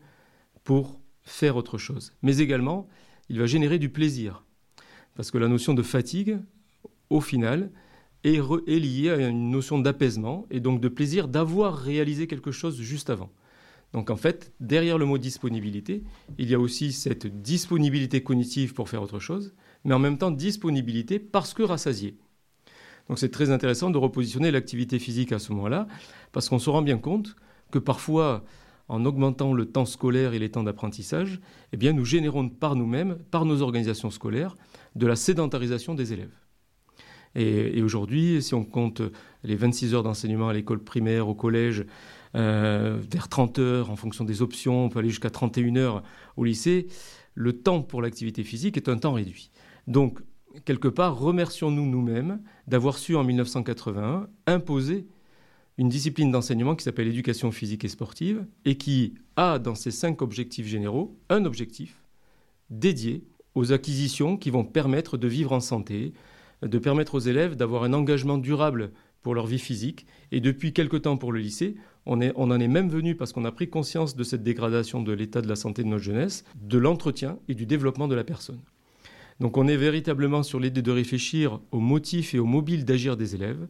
pour 0.64 1.00
faire 1.30 1.56
autre 1.56 1.78
chose. 1.78 2.14
Mais 2.22 2.38
également, 2.38 2.88
il 3.30 3.40
va 3.40 3.46
générer 3.46 3.80
du 3.80 3.90
plaisir. 3.90 4.44
Parce 5.16 5.32
que 5.32 5.38
la 5.38 5.48
notion 5.48 5.74
de 5.74 5.84
fatigue, 5.84 6.40
au 7.10 7.22
final, 7.22 7.72
est, 8.24 8.42
liée 8.68 9.10
à 9.10 9.28
une 9.28 9.52
notion 9.52 9.80
d'apaisement 9.80 10.46
et 10.52 10.60
donc 10.60 10.82
de 10.82 10.88
plaisir 10.90 11.28
d'avoir 11.28 11.78
réalisé 11.78 12.28
quelque 12.28 12.52
chose 12.52 12.82
juste 12.82 13.10
avant. 13.10 13.32
Donc 13.94 14.10
en 14.10 14.18
fait, 14.18 14.54
derrière 14.60 14.98
le 14.98 15.06
mot 15.06 15.18
disponibilité, 15.18 16.04
il 16.38 16.50
y 16.50 16.54
a 16.54 16.60
aussi 16.60 16.92
cette 16.92 17.28
disponibilité 17.42 18.22
cognitive 18.22 18.74
pour 18.74 18.90
faire 18.90 19.02
autre 19.02 19.20
chose, 19.20 19.56
mais 19.84 19.94
en 19.94 20.00
même 20.00 20.18
temps 20.18 20.32
disponibilité 20.32 21.18
parce 21.18 21.54
que 21.54 21.64
rassasié. 21.64 22.18
Donc 23.08 23.18
c'est 23.18 23.32
très 23.32 23.50
intéressant 23.50 23.90
de 23.90 23.98
repositionner 23.98 24.52
l'activité 24.52 25.00
physique 25.00 25.32
à 25.32 25.40
ce 25.40 25.52
moment-là, 25.54 25.88
parce 26.32 26.50
qu'on 26.50 26.60
se 26.60 26.70
rend 26.70 26.84
bien 26.84 27.00
compte 27.00 27.36
que 27.72 27.80
parfois 27.80 28.44
en 28.90 29.06
augmentant 29.06 29.54
le 29.54 29.66
temps 29.66 29.86
scolaire 29.86 30.34
et 30.34 30.40
les 30.40 30.50
temps 30.50 30.64
d'apprentissage, 30.64 31.40
eh 31.72 31.78
bien, 31.78 31.94
nous 31.94 32.06
générons 32.06 32.50
par 32.50 32.76
nous-mêmes, 32.76 33.18
par 33.32 33.46
nos 33.46 33.62
organisations 33.62 34.10
scolaires, 34.10 34.56
de 34.96 35.08
la 35.08 35.16
sédentarisation 35.16 35.94
des 35.94 36.12
élèves. 36.12 36.34
Et, 37.36 37.82
aujourd'hui, 37.84 38.42
si 38.42 38.56
on 38.56 38.66
compte 38.66 39.04
les 39.44 39.56
26 39.56 39.94
heures 39.94 40.04
d'enseignement 40.04 40.50
à 40.50 40.54
l'école 40.54 40.84
primaire, 40.84 41.28
au 41.28 41.36
collège, 41.36 41.86
euh, 42.36 42.98
vers 43.12 43.30
30 43.30 43.60
heures 43.60 43.92
en 43.92 43.96
fonction 43.96 44.26
des 44.26 44.42
options, 44.42 44.86
on 44.86 44.90
peut 44.90 45.00
aller 45.00 45.10
jusqu'à 45.10 45.30
31 45.30 45.76
heures 45.76 46.04
au 46.38 46.44
lycée, 46.44 46.88
le 47.36 47.54
temps 47.54 47.84
pour 47.84 48.02
l'activité 48.02 48.44
physique 48.44 48.78
est 48.78 48.90
un 48.90 48.98
temps 48.98 49.14
réduit. 49.14 49.52
Donc, 49.88 50.20
quelque 50.66 50.88
part, 50.88 51.20
remercions-nous 51.20 51.86
nous-mêmes 51.86 52.42
d'avoir 52.68 52.98
su 52.98 53.16
en 53.16 53.24
1981 53.24 54.28
imposer 54.48 55.08
une 55.80 55.88
discipline 55.88 56.30
d'enseignement 56.30 56.76
qui 56.76 56.84
s'appelle 56.84 57.08
éducation 57.08 57.54
physique 57.54 57.86
et 57.86 57.88
sportive 57.88 58.46
et 58.66 58.76
qui 58.76 59.14
a 59.38 59.60
dans 59.60 59.76
ses 59.76 59.92
cinq 59.92 60.22
objectifs 60.22 60.68
généraux 60.68 61.18
un 61.30 61.46
objectif 61.46 62.04
dédié 62.70 63.24
aux 63.56 63.72
acquisitions 63.72 64.36
qui 64.36 64.50
vont 64.50 64.66
permettre 64.66 65.16
de 65.18 65.30
vivre 65.30 65.54
en 65.54 65.62
santé, 65.62 66.12
de 66.62 66.78
permettre 66.80 67.16
aux 67.16 67.20
élèves 67.20 67.56
d'avoir 67.56 67.84
un 67.84 67.94
engagement 67.94 68.38
durable 68.38 68.92
pour 69.22 69.34
leur 69.34 69.48
vie 69.48 69.58
physique. 69.58 70.06
Et 70.34 70.42
depuis 70.42 70.74
quelque 70.74 70.98
temps 70.98 71.16
pour 71.16 71.32
le 71.32 71.40
lycée, 71.40 71.78
on, 72.06 72.20
en 72.20 72.60
est 72.60 72.68
même 72.68 72.90
venu, 72.90 73.16
parce 73.16 73.32
qu'on 73.32 73.46
a 73.46 73.52
pris 73.54 73.70
conscience 73.70 74.18
de 74.18 74.24
cette 74.26 74.44
dégradation 74.44 75.02
de 75.02 75.14
l'état 75.14 75.42
de 75.42 75.48
la 75.48 75.56
santé 75.56 75.84
de 75.84 75.88
notre 75.88 76.04
jeunesse, 76.04 76.44
de 76.62 76.78
l'entretien 76.78 77.40
et 77.48 77.56
du 77.56 77.66
développement 77.66 78.10
de 78.10 78.16
la 78.16 78.26
personne. 78.26 78.60
Donc 79.40 79.56
on 79.56 79.66
est 79.70 79.78
véritablement 79.78 80.44
sur 80.44 80.60
l'idée 80.60 80.82
de 80.82 80.92
réfléchir 80.92 81.62
aux 81.72 81.80
motifs 81.80 82.34
et 82.34 82.40
aux 82.40 82.46
mobiles 82.46 82.84
d'agir 82.84 83.16
des 83.16 83.34
élèves, 83.36 83.66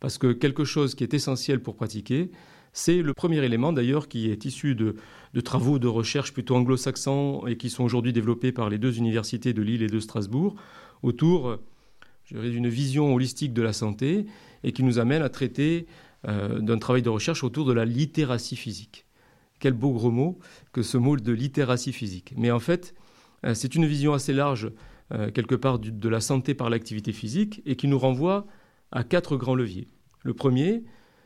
parce 0.00 0.18
que 0.18 0.32
quelque 0.32 0.64
chose 0.64 0.94
qui 0.94 1.04
est 1.04 1.14
essentiel 1.14 1.60
pour 1.60 1.76
pratiquer, 1.76 2.30
c'est 2.72 3.00
le 3.00 3.14
premier 3.14 3.42
élément 3.42 3.72
d'ailleurs 3.72 4.06
qui 4.06 4.30
est 4.30 4.44
issu 4.44 4.74
de, 4.74 4.96
travaux 5.42 5.78
de 5.78 5.88
recherche 5.88 6.34
plutôt 6.34 6.56
anglo-saxons 6.56 7.46
et 7.46 7.56
qui 7.56 7.70
sont 7.70 7.84
aujourd'hui 7.84 8.12
développés 8.12 8.52
par 8.52 8.68
les 8.68 8.76
deux 8.76 8.98
universités 8.98 9.54
de 9.54 9.62
Lille 9.62 9.82
et 9.82 9.86
de 9.86 9.98
Strasbourg 9.98 10.56
autour 11.02 11.58
d'une 12.30 12.68
vision 12.68 13.14
holistique 13.14 13.54
de 13.54 13.62
la 13.62 13.72
santé 13.72 14.26
et 14.62 14.72
qui 14.72 14.82
nous 14.82 14.98
amène 14.98 15.22
à 15.22 15.30
traiter 15.30 15.86
euh, 16.28 16.58
d'un 16.60 16.78
travail 16.78 17.02
de 17.02 17.08
recherche 17.08 17.44
autour 17.44 17.64
de 17.64 17.72
la 17.72 17.84
littératie 17.84 18.56
physique. 18.56 19.06
Quel 19.58 19.72
beau 19.72 19.92
gros 19.92 20.10
mot 20.10 20.38
que 20.72 20.82
ce 20.82 20.98
mot 20.98 21.16
de 21.16 21.32
littératie 21.32 21.92
physique. 21.92 22.34
Mais 22.36 22.50
en 22.50 22.58
fait, 22.58 22.94
euh, 23.44 23.54
c'est 23.54 23.74
une 23.74 23.86
vision 23.86 24.12
assez 24.12 24.34
large 24.34 24.70
euh, 25.12 25.30
quelque 25.30 25.54
part 25.54 25.78
de 25.78 26.08
la 26.08 26.20
santé 26.20 26.54
par 26.54 26.68
l'activité 26.68 27.12
physique 27.12 27.62
et 27.64 27.76
qui 27.76 27.86
nous 27.86 27.98
renvoie 27.98 28.46
à 28.92 29.04
quatre 29.04 29.36
grands 29.36 29.54
leviers. 29.54 29.88
Le 30.22 30.34
premier, 30.34 30.84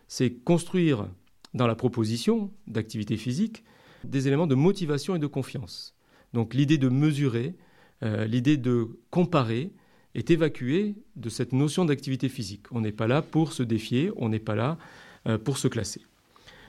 c'est 0.08 0.30
construire 0.30 1.08
dans 1.54 1.66
la 1.66 1.74
proposition 1.74 2.52
d'activité 2.66 3.16
physique 3.16 3.64
des 4.04 4.28
éléments 4.28 4.46
de 4.46 4.54
motivation 4.54 5.14
et 5.16 5.18
de 5.18 5.26
confiance. 5.26 5.94
Donc 6.32 6.54
l'idée 6.54 6.78
de 6.78 6.88
mesurer, 6.88 7.56
euh, 8.02 8.26
l'idée 8.26 8.56
de 8.56 8.98
comparer 9.10 9.72
est 10.14 10.30
évacuée 10.30 10.96
de 11.16 11.28
cette 11.28 11.52
notion 11.52 11.84
d'activité 11.84 12.28
physique. 12.28 12.66
On 12.70 12.80
n'est 12.80 12.92
pas 12.92 13.06
là 13.06 13.22
pour 13.22 13.52
se 13.52 13.62
défier, 13.62 14.10
on 14.16 14.28
n'est 14.28 14.38
pas 14.38 14.54
là 14.54 14.78
euh, 15.26 15.38
pour 15.38 15.58
se 15.58 15.68
classer. 15.68 16.02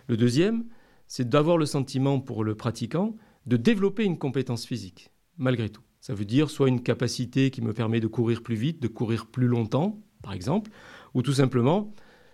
Le 0.07 0.17
deuxième, 0.17 0.65
c'est 1.07 1.29
d'avoir 1.29 1.57
le 1.57 1.65
sentiment 1.65 2.19
pour 2.19 2.43
le 2.43 2.55
pratiquant 2.55 3.15
de 3.45 3.57
développer 3.57 4.03
une 4.03 4.17
compétence 4.17 4.65
physique, 4.65 5.11
malgré 5.37 5.69
tout. 5.69 5.81
Ça 5.99 6.13
veut 6.13 6.25
dire 6.25 6.49
soit 6.49 6.67
une 6.67 6.81
capacité 6.81 7.51
qui 7.51 7.61
me 7.61 7.73
permet 7.73 7.99
de 7.99 8.07
courir 8.07 8.41
plus 8.41 8.55
vite, 8.55 8.81
de 8.81 8.87
courir 8.87 9.27
plus 9.27 9.47
longtemps, 9.47 10.01
par 10.21 10.33
exemple, 10.33 10.71
ou 11.13 11.21
tout 11.21 11.33
simplement 11.33 11.93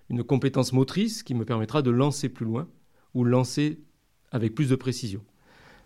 une 0.09 0.23
compétence 0.23 0.73
motrice 0.73 1.23
qui 1.23 1.33
me 1.33 1.45
permettra 1.45 1.81
de 1.81 1.91
lancer 1.91 2.29
plus 2.29 2.45
loin 2.45 2.67
ou 3.13 3.23
lancer 3.23 3.79
avec 4.31 4.55
plus 4.55 4.69
de 4.69 4.75
précision. 4.75 5.19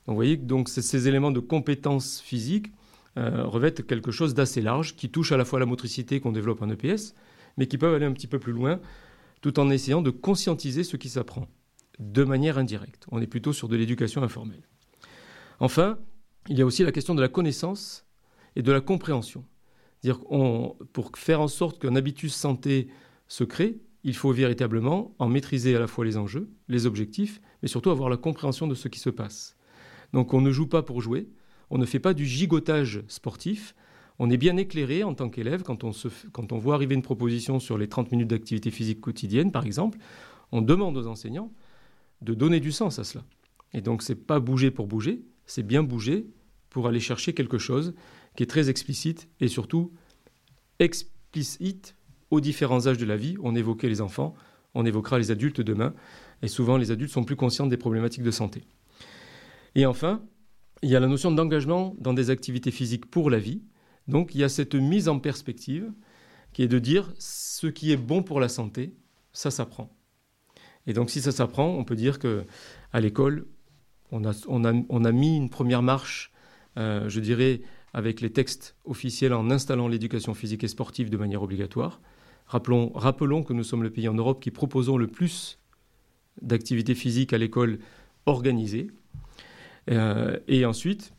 Donc 0.05 0.13
vous 0.13 0.15
voyez 0.15 0.39
que 0.39 0.69
ces 0.69 1.07
éléments 1.07 1.31
de 1.31 1.39
compétence 1.39 2.21
physique 2.21 2.71
euh, 3.17 3.45
revêtent 3.45 3.85
quelque 3.85 4.11
chose 4.11 4.33
d'assez 4.33 4.61
large 4.61 4.95
qui 4.95 5.09
touche 5.09 5.31
à 5.31 5.37
la 5.37 5.45
fois 5.45 5.59
la 5.59 5.65
motricité 5.65 6.19
qu'on 6.19 6.31
développe 6.31 6.61
en 6.61 6.69
EPS, 6.69 7.13
mais 7.57 7.67
qui 7.67 7.77
peuvent 7.77 7.93
aller 7.93 8.05
un 8.05 8.13
petit 8.13 8.27
peu 8.27 8.39
plus 8.39 8.53
loin 8.53 8.79
tout 9.41 9.59
en 9.59 9.69
essayant 9.69 10.01
de 10.01 10.11
conscientiser 10.11 10.83
ce 10.83 10.97
qui 10.97 11.09
s'apprend 11.09 11.47
de 11.99 12.23
manière 12.23 12.57
indirecte. 12.57 13.05
On 13.11 13.21
est 13.21 13.27
plutôt 13.27 13.53
sur 13.53 13.67
de 13.67 13.75
l'éducation 13.75 14.23
informelle. 14.23 14.63
Enfin, 15.59 15.99
il 16.49 16.57
y 16.57 16.61
a 16.61 16.65
aussi 16.65 16.83
la 16.83 16.91
question 16.91 17.15
de 17.15 17.21
la 17.21 17.27
connaissance 17.27 18.05
et 18.55 18.63
de 18.63 18.71
la 18.71 18.81
compréhension. 18.81 19.45
Dire 20.01 20.19
pour 20.93 21.11
faire 21.15 21.41
en 21.41 21.47
sorte 21.47 21.79
qu'un 21.79 21.95
habitus 21.95 22.33
santé 22.33 22.87
se 23.27 23.43
crée, 23.43 23.77
il 24.03 24.15
faut 24.15 24.31
véritablement 24.31 25.13
en 25.19 25.29
maîtriser 25.29 25.75
à 25.75 25.79
la 25.79 25.87
fois 25.87 26.05
les 26.05 26.17
enjeux, 26.17 26.49
les 26.67 26.85
objectifs, 26.85 27.41
mais 27.61 27.67
surtout 27.67 27.91
avoir 27.91 28.09
la 28.09 28.17
compréhension 28.17 28.67
de 28.67 28.75
ce 28.75 28.87
qui 28.87 28.99
se 28.99 29.09
passe. 29.09 29.55
Donc 30.13 30.33
on 30.33 30.41
ne 30.41 30.51
joue 30.51 30.67
pas 30.67 30.81
pour 30.81 31.01
jouer, 31.01 31.29
on 31.69 31.77
ne 31.77 31.85
fait 31.85 31.99
pas 31.99 32.13
du 32.13 32.25
gigotage 32.25 33.03
sportif, 33.07 33.75
on 34.19 34.29
est 34.29 34.37
bien 34.37 34.57
éclairé 34.57 35.03
en 35.03 35.13
tant 35.13 35.29
qu'élève 35.29 35.63
quand, 35.63 35.83
on 35.83 35.91
quand 36.31 36.51
on 36.51 36.57
voit 36.57 36.75
arriver 36.75 36.95
une 36.95 37.01
proposition 37.01 37.59
sur 37.59 37.77
les 37.77 37.87
30 37.87 38.11
minutes 38.11 38.27
d'activité 38.27 38.71
physique 38.71 39.01
quotidienne, 39.01 39.51
par 39.51 39.65
exemple, 39.65 39.97
on 40.51 40.61
demande 40.61 40.97
aux 40.97 41.07
enseignants 41.07 41.51
de 42.21 42.33
donner 42.33 42.59
du 42.59 42.71
sens 42.71 42.99
à 42.99 43.03
cela. 43.03 43.23
Et 43.73 43.81
donc 43.81 44.01
c'est 44.01 44.15
pas 44.15 44.39
bouger 44.39 44.69
pour 44.71 44.87
bouger, 44.87 45.23
c'est 45.45 45.63
bien 45.63 45.83
bouger 45.83 46.27
pour 46.69 46.87
aller 46.87 46.99
chercher 46.99 47.33
quelque 47.33 47.57
chose 47.57 47.93
qui 48.35 48.43
est 48.43 48.47
très 48.47 48.69
explicite 48.69 49.29
et 49.39 49.47
surtout 49.47 49.93
explicite 50.79 51.95
aux 52.29 52.41
différents 52.41 52.87
âges 52.87 52.97
de 52.97 53.05
la 53.05 53.17
vie. 53.17 53.35
On 53.43 53.55
évoquait 53.55 53.89
les 53.89 54.01
enfants, 54.01 54.33
on 54.73 54.85
évoquera 54.85 55.19
les 55.19 55.31
adultes 55.31 55.61
demain, 55.61 55.93
et 56.41 56.47
souvent 56.47 56.77
les 56.77 56.91
adultes 56.91 57.11
sont 57.11 57.23
plus 57.23 57.35
conscients 57.35 57.67
des 57.67 57.77
problématiques 57.77 58.23
de 58.23 58.31
santé. 58.31 58.63
Et 59.75 59.85
enfin, 59.85 60.21
il 60.81 60.89
y 60.89 60.95
a 60.95 60.99
la 60.99 61.07
notion 61.07 61.31
d'engagement 61.31 61.95
dans 61.99 62.13
des 62.13 62.29
activités 62.29 62.71
physiques 62.71 63.05
pour 63.05 63.29
la 63.29 63.39
vie. 63.39 63.61
Donc 64.07 64.33
il 64.33 64.41
y 64.41 64.43
a 64.43 64.49
cette 64.49 64.75
mise 64.75 65.07
en 65.07 65.19
perspective 65.19 65.91
qui 66.53 66.63
est 66.63 66.67
de 66.67 66.79
dire 66.79 67.13
ce 67.19 67.67
qui 67.67 67.91
est 67.91 67.97
bon 67.97 68.23
pour 68.23 68.39
la 68.39 68.49
santé, 68.49 68.95
ça 69.31 69.51
s'apprend. 69.51 69.95
Et 70.87 70.93
donc 70.93 71.09
si 71.09 71.21
ça 71.21 71.31
s'apprend, 71.31 71.67
on 71.67 71.83
peut 71.83 71.95
dire 71.95 72.19
que 72.19 72.43
à 72.91 72.99
l'école, 72.99 73.45
on 74.11 74.25
a, 74.25 75.11
mis 75.13 75.37
une 75.37 75.49
première 75.49 75.81
marche, 75.81 76.33
euh, 76.77 77.07
je 77.07 77.21
dirais, 77.21 77.61
avec 77.93 78.21
les 78.21 78.31
textes 78.31 78.75
officiels 78.85 79.33
en 79.33 79.49
installant 79.49 79.87
l'éducation 79.87 80.33
physique 80.33 80.63
et 80.63 80.67
sportive 80.67 81.09
de 81.09 81.17
manière 81.17 81.43
obligatoire. 81.43 82.01
Rappelons, 82.47 83.43
que 83.43 83.53
nous 83.53 83.63
sommes 83.63 83.83
le 83.83 83.89
pays 83.89 84.09
en 84.09 84.13
Europe 84.13 84.41
qui 84.41 84.51
proposons 84.51 84.97
le 84.97 85.07
plus 85.07 85.59
d'activités 86.41 86.95
physiques 86.95 87.33
à 87.33 87.37
l'école 87.37 87.79
organisées. 88.25 88.91
Euh, 89.89 90.37
et 90.47 90.65
ensuite, 90.65 91.13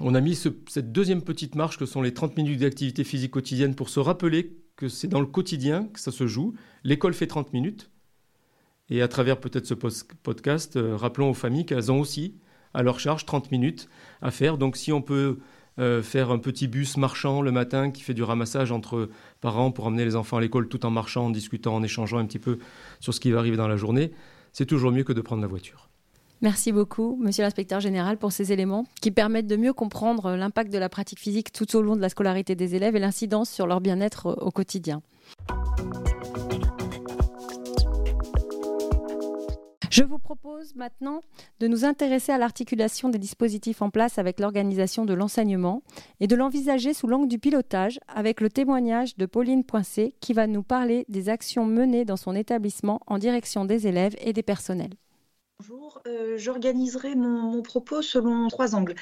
on 0.00 0.14
a 0.14 0.20
mis 0.20 0.34
cette 0.34 0.92
deuxième 0.92 1.22
petite 1.22 1.54
marche 1.54 1.78
que 1.78 1.86
sont 1.86 2.02
les 2.02 2.14
30 2.14 2.36
minutes 2.36 2.60
d'activité 2.60 3.04
physique 3.04 3.32
quotidienne 3.32 3.74
pour 3.74 3.88
se 3.88 4.00
rappeler 4.00 4.56
que 4.76 4.88
c'est 4.88 5.08
dans 5.08 5.20
le 5.20 5.26
quotidien 5.26 5.84
que 5.92 6.00
ça 6.00 6.10
se 6.10 6.26
joue. 6.26 6.54
L'école 6.84 7.14
fait 7.14 7.26
30 7.26 7.52
minutes. 7.52 7.90
Et 8.88 9.02
à 9.02 9.08
travers 9.08 9.38
peut-être 9.38 9.66
ce 9.66 9.74
podcast, 9.74 10.76
euh, 10.76 10.96
rappelons 10.96 11.30
aux 11.30 11.34
familles 11.34 11.66
qu'elles 11.66 11.92
ont 11.92 12.00
aussi 12.00 12.34
à 12.74 12.82
leur 12.82 12.98
charge 12.98 13.24
30 13.24 13.52
minutes 13.52 13.88
à 14.20 14.30
faire. 14.30 14.58
Donc 14.58 14.76
si 14.76 14.92
on 14.92 15.02
peut 15.02 15.38
euh, 15.80 16.02
faire 16.02 16.30
un 16.30 16.38
petit 16.38 16.68
bus 16.68 16.96
marchand 16.96 17.42
le 17.42 17.52
matin 17.52 17.90
qui 17.90 18.02
fait 18.02 18.14
du 18.14 18.22
ramassage 18.22 18.70
entre 18.70 19.08
parents 19.40 19.70
pour 19.70 19.86
emmener 19.86 20.04
les 20.04 20.14
enfants 20.14 20.36
à 20.36 20.40
l'école 20.40 20.68
tout 20.68 20.84
en 20.84 20.90
marchant, 20.90 21.26
en 21.26 21.30
discutant, 21.30 21.74
en 21.74 21.82
échangeant 21.82 22.18
un 22.18 22.26
petit 22.26 22.38
peu 22.38 22.58
sur 23.00 23.14
ce 23.14 23.20
qui 23.20 23.30
va 23.30 23.38
arriver 23.38 23.56
dans 23.56 23.68
la 23.68 23.76
journée, 23.76 24.12
c'est 24.52 24.66
toujours 24.66 24.92
mieux 24.92 25.04
que 25.04 25.12
de 25.12 25.20
prendre 25.20 25.42
la 25.42 25.48
voiture. 25.48 25.88
Merci 26.42 26.72
beaucoup, 26.72 27.18
Monsieur 27.20 27.44
l'inspecteur 27.44 27.80
général, 27.80 28.16
pour 28.16 28.32
ces 28.32 28.52
éléments 28.52 28.86
qui 29.02 29.10
permettent 29.10 29.46
de 29.46 29.56
mieux 29.56 29.72
comprendre 29.72 30.36
l'impact 30.36 30.72
de 30.72 30.78
la 30.78 30.88
pratique 30.88 31.18
physique 31.18 31.52
tout 31.52 31.76
au 31.76 31.82
long 31.82 31.96
de 31.96 32.00
la 32.00 32.08
scolarité 32.08 32.54
des 32.54 32.74
élèves 32.74 32.96
et 32.96 33.00
l'incidence 33.00 33.50
sur 33.50 33.66
leur 33.66 33.80
bien-être 33.80 34.38
au 34.40 34.50
quotidien. 34.50 35.02
Je 39.90 40.04
vous 40.04 40.20
propose 40.20 40.76
maintenant 40.76 41.24
de 41.58 41.66
nous 41.66 41.84
intéresser 41.84 42.30
à 42.30 42.38
l'articulation 42.38 43.08
des 43.08 43.18
dispositifs 43.18 43.82
en 43.82 43.90
place 43.90 44.18
avec 44.18 44.38
l'organisation 44.38 45.04
de 45.04 45.14
l'enseignement 45.14 45.82
et 46.20 46.28
de 46.28 46.36
l'envisager 46.36 46.94
sous 46.94 47.08
l'angle 47.08 47.26
du 47.26 47.40
pilotage 47.40 47.98
avec 48.06 48.40
le 48.40 48.50
témoignage 48.50 49.16
de 49.16 49.26
Pauline 49.26 49.64
Poincé 49.64 50.14
qui 50.20 50.32
va 50.32 50.46
nous 50.46 50.62
parler 50.62 51.04
des 51.08 51.28
actions 51.28 51.66
menées 51.66 52.04
dans 52.04 52.16
son 52.16 52.36
établissement 52.36 53.00
en 53.08 53.18
direction 53.18 53.64
des 53.64 53.88
élèves 53.88 54.14
et 54.20 54.32
des 54.32 54.44
personnels. 54.44 54.94
Bonjour, 55.60 56.00
euh, 56.06 56.38
j'organiserai 56.38 57.14
mon, 57.16 57.60
propos 57.60 58.00
selon 58.00 58.48
trois 58.48 58.74
angles. 58.74 58.94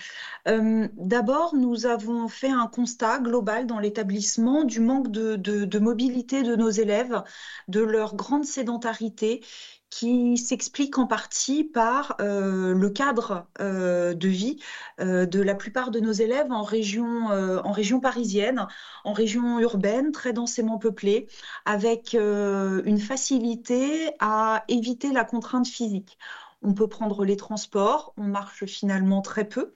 Euh, 0.49 0.89
d'abord, 0.97 1.55
nous 1.55 1.87
avons 1.87 2.27
fait 2.27 2.51
un 2.51 2.67
constat 2.67 3.21
global 3.21 3.67
dans 3.67 3.79
l'établissement 3.79 4.65
du 4.65 4.81
manque 4.81 5.09
de, 5.13 5.79
mobilité 5.79 6.43
de 6.43 6.57
nos 6.57 6.71
élèves, 6.71 7.23
de 7.69 7.79
leur 7.81 8.17
grande 8.17 8.45
sédentarité 8.45 9.45
qui 9.91 10.37
s'explique 10.37 10.99
en 10.99 11.07
partie 11.07 11.65
par 11.65 12.17
euh, 12.21 12.75
le 12.75 12.91
cadre 12.91 13.47
euh, 13.61 14.15
de 14.15 14.29
vie 14.29 14.59
euh, 15.01 15.25
de 15.25 15.41
la 15.41 15.55
plupart 15.55 15.91
de 15.91 16.01
nos 16.01 16.13
élèves 16.13 16.53
en 16.53 16.63
région, 16.63 17.29
en 17.29 17.73
région 17.73 18.01
parisienne, 18.01 18.67
en 19.05 19.13
région 19.13 19.61
urbaine, 19.61 20.13
très 20.13 20.33
densément 20.33 20.79
peuplée, 20.79 21.29
avec 21.65 22.15
une 22.15 22.99
facilité 22.99 24.11
à 24.21 24.65
éviter 24.69 25.13
la 25.13 25.25
contrainte 25.25 25.67
physique. 25.67 26.19
On 26.63 26.75
peut 26.75 26.89
prendre 26.89 27.25
les 27.25 27.37
transports, 27.37 28.13
on 28.17 28.25
marche 28.25 28.65
finalement 28.67 29.23
très 29.23 29.45
peu. 29.45 29.75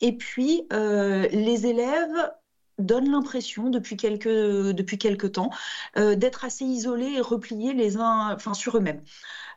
Et 0.00 0.16
puis, 0.16 0.66
les 0.70 1.66
élèves 1.66 2.32
donnent 2.78 3.10
l'impression 3.10 3.70
depuis 3.70 3.96
quelques, 3.96 4.28
depuis 4.28 4.98
temps 4.98 5.50
d'être 5.96 6.44
assez 6.44 6.64
isolés 6.64 7.14
et 7.16 7.20
repliés 7.20 7.74
les 7.74 7.96
uns 7.96 8.34
enfin, 8.34 8.54
sur 8.54 8.76
eux-mêmes. 8.76 9.02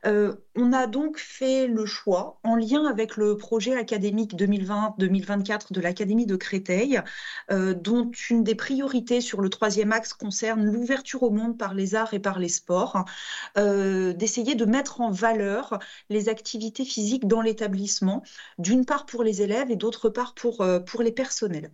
Euh, 0.06 0.36
on 0.56 0.72
a 0.72 0.88
donc 0.88 1.18
fait 1.18 1.68
le 1.68 1.86
choix, 1.86 2.40
en 2.44 2.56
lien 2.56 2.86
avec 2.86 3.18
le 3.18 3.38
projet 3.38 3.76
académique 3.76 4.36
2020-2024 4.36 5.74
de 5.74 5.82
l'Académie 5.82 6.28
de 6.28 6.36
Créteil, 6.36 7.02
euh, 7.52 7.74
dont 7.74 8.12
une 8.30 8.44
des 8.44 8.56
priorités 8.56 9.20
sur 9.22 9.42
le 9.42 9.50
troisième 9.50 9.92
axe 9.92 10.14
concerne 10.14 10.64
l'ouverture 10.66 11.24
au 11.24 11.32
monde 11.32 11.58
par 11.58 11.74
les 11.74 11.96
arts 11.96 12.14
et 12.14 12.20
par 12.20 12.40
les 12.40 12.50
sports, 12.50 13.06
euh, 13.58 14.14
d'essayer 14.14 14.56
de 14.56 14.66
mettre 14.66 15.02
en 15.02 15.12
valeur 15.12 15.80
les 16.10 16.30
activités 16.30 16.86
physiques 16.86 17.28
dans 17.28 17.42
l'établissement, 17.42 18.24
d'une 18.60 18.86
part 18.86 19.06
pour 19.06 19.24
les 19.24 19.42
élèves 19.42 19.72
et 19.72 19.76
d'autre 19.76 20.10
part 20.10 20.36
pour, 20.36 20.66
pour 20.86 21.02
les 21.02 21.12
personnels. 21.12 21.72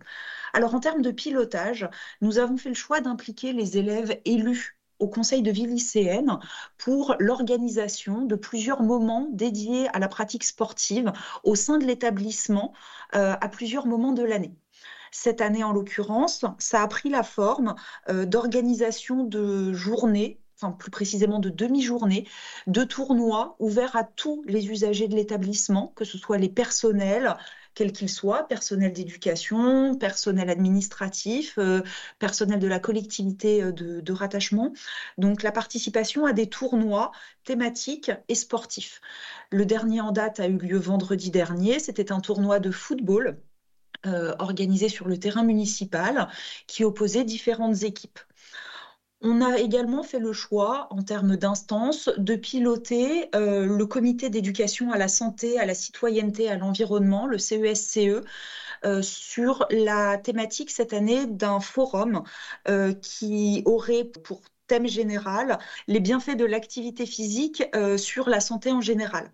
Alors 0.54 0.74
en 0.74 0.80
termes 0.80 1.02
de 1.02 1.10
pilotage, 1.10 1.88
nous 2.20 2.38
avons 2.38 2.56
fait 2.56 2.68
le 2.70 2.74
choix 2.74 3.00
d'impliquer 3.00 3.52
les 3.52 3.78
élèves 3.78 4.20
élus 4.24 4.78
au 5.02 5.08
conseil 5.08 5.42
de 5.42 5.50
vie 5.50 5.66
lycéenne 5.66 6.38
pour 6.78 7.16
l'organisation 7.18 8.22
de 8.22 8.36
plusieurs 8.36 8.82
moments 8.82 9.26
dédiés 9.32 9.88
à 9.92 9.98
la 9.98 10.06
pratique 10.06 10.44
sportive 10.44 11.12
au 11.42 11.56
sein 11.56 11.78
de 11.78 11.84
l'établissement 11.84 12.72
euh, 13.16 13.34
à 13.40 13.48
plusieurs 13.48 13.86
moments 13.86 14.12
de 14.12 14.22
l'année. 14.22 14.54
Cette 15.10 15.40
année, 15.40 15.64
en 15.64 15.72
l'occurrence, 15.72 16.44
ça 16.58 16.82
a 16.82 16.86
pris 16.86 17.10
la 17.10 17.24
forme 17.24 17.74
euh, 18.08 18.24
d'organisation 18.24 19.24
de 19.24 19.72
journées 19.72 20.38
Enfin, 20.64 20.70
plus 20.70 20.92
précisément 20.92 21.40
de 21.40 21.48
demi-journées, 21.48 22.28
de 22.68 22.84
tournois 22.84 23.56
ouverts 23.58 23.96
à 23.96 24.04
tous 24.04 24.44
les 24.46 24.68
usagers 24.68 25.08
de 25.08 25.16
l'établissement, 25.16 25.92
que 25.96 26.04
ce 26.04 26.18
soit 26.18 26.38
les 26.38 26.48
personnels, 26.48 27.36
quel 27.74 27.92
qu'il 27.92 28.08
soit, 28.08 28.46
personnel 28.48 28.92
d'éducation, 28.92 29.96
personnel 29.96 30.50
administratif, 30.50 31.54
euh, 31.58 31.82
personnel 32.18 32.58
de 32.58 32.66
la 32.66 32.78
collectivité 32.78 33.62
euh, 33.62 33.72
de, 33.72 34.12
rattachement. 34.12 34.72
Donc 35.18 35.42
la 35.42 35.52
participation 35.52 36.26
à 36.26 36.32
des 36.32 36.48
tournois 36.48 37.12
thématiques 37.44 38.10
et 38.28 38.34
sportifs. 38.34 39.00
Le 39.50 39.64
dernier 39.64 40.00
en 40.00 40.12
date 40.12 40.40
a 40.40 40.48
eu 40.48 40.58
lieu 40.58 40.78
vendredi 40.78 41.30
dernier. 41.30 41.78
C'était 41.78 42.12
un 42.12 42.20
tournoi 42.20 42.60
de 42.60 42.70
football. 42.70 43.38
Euh, 44.04 44.34
organisé 44.40 44.88
sur 44.88 45.06
le 45.06 45.16
terrain 45.16 45.44
municipal 45.44 46.28
qui 46.66 46.82
opposait 46.82 47.22
différentes 47.22 47.84
équipes. 47.84 48.18
On 49.24 49.40
a 49.40 49.58
également 49.58 50.02
fait 50.02 50.18
le 50.18 50.32
choix, 50.32 50.88
en 50.90 51.02
termes 51.02 51.36
d'instance, 51.36 52.08
de 52.18 52.34
piloter 52.34 53.28
euh, 53.36 53.66
le 53.66 53.86
comité 53.86 54.30
d'éducation 54.30 54.90
à 54.90 54.98
la 54.98 55.06
santé, 55.08 55.60
à 55.60 55.64
la 55.66 55.74
citoyenneté, 55.74 56.48
à 56.50 56.56
l'environnement, 56.56 57.26
le 57.26 57.38
CESCE, 57.38 57.98
e, 57.98 58.24
euh, 58.84 59.00
sur 59.02 59.66
la 59.70 60.18
thématique 60.18 60.70
cette 60.70 60.92
année 60.92 61.26
d'un 61.26 61.60
forum 61.60 62.24
euh, 62.68 62.92
qui 62.94 63.62
aurait 63.64 64.04
pour 64.04 64.42
thème 64.66 64.88
général 64.88 65.58
les 65.86 66.00
bienfaits 66.00 66.36
de 66.36 66.44
l'activité 66.44 67.06
physique 67.06 67.62
sur 67.98 68.28
la 68.28 68.40
santé 68.40 68.72
en 68.72 68.80
général. 68.80 69.30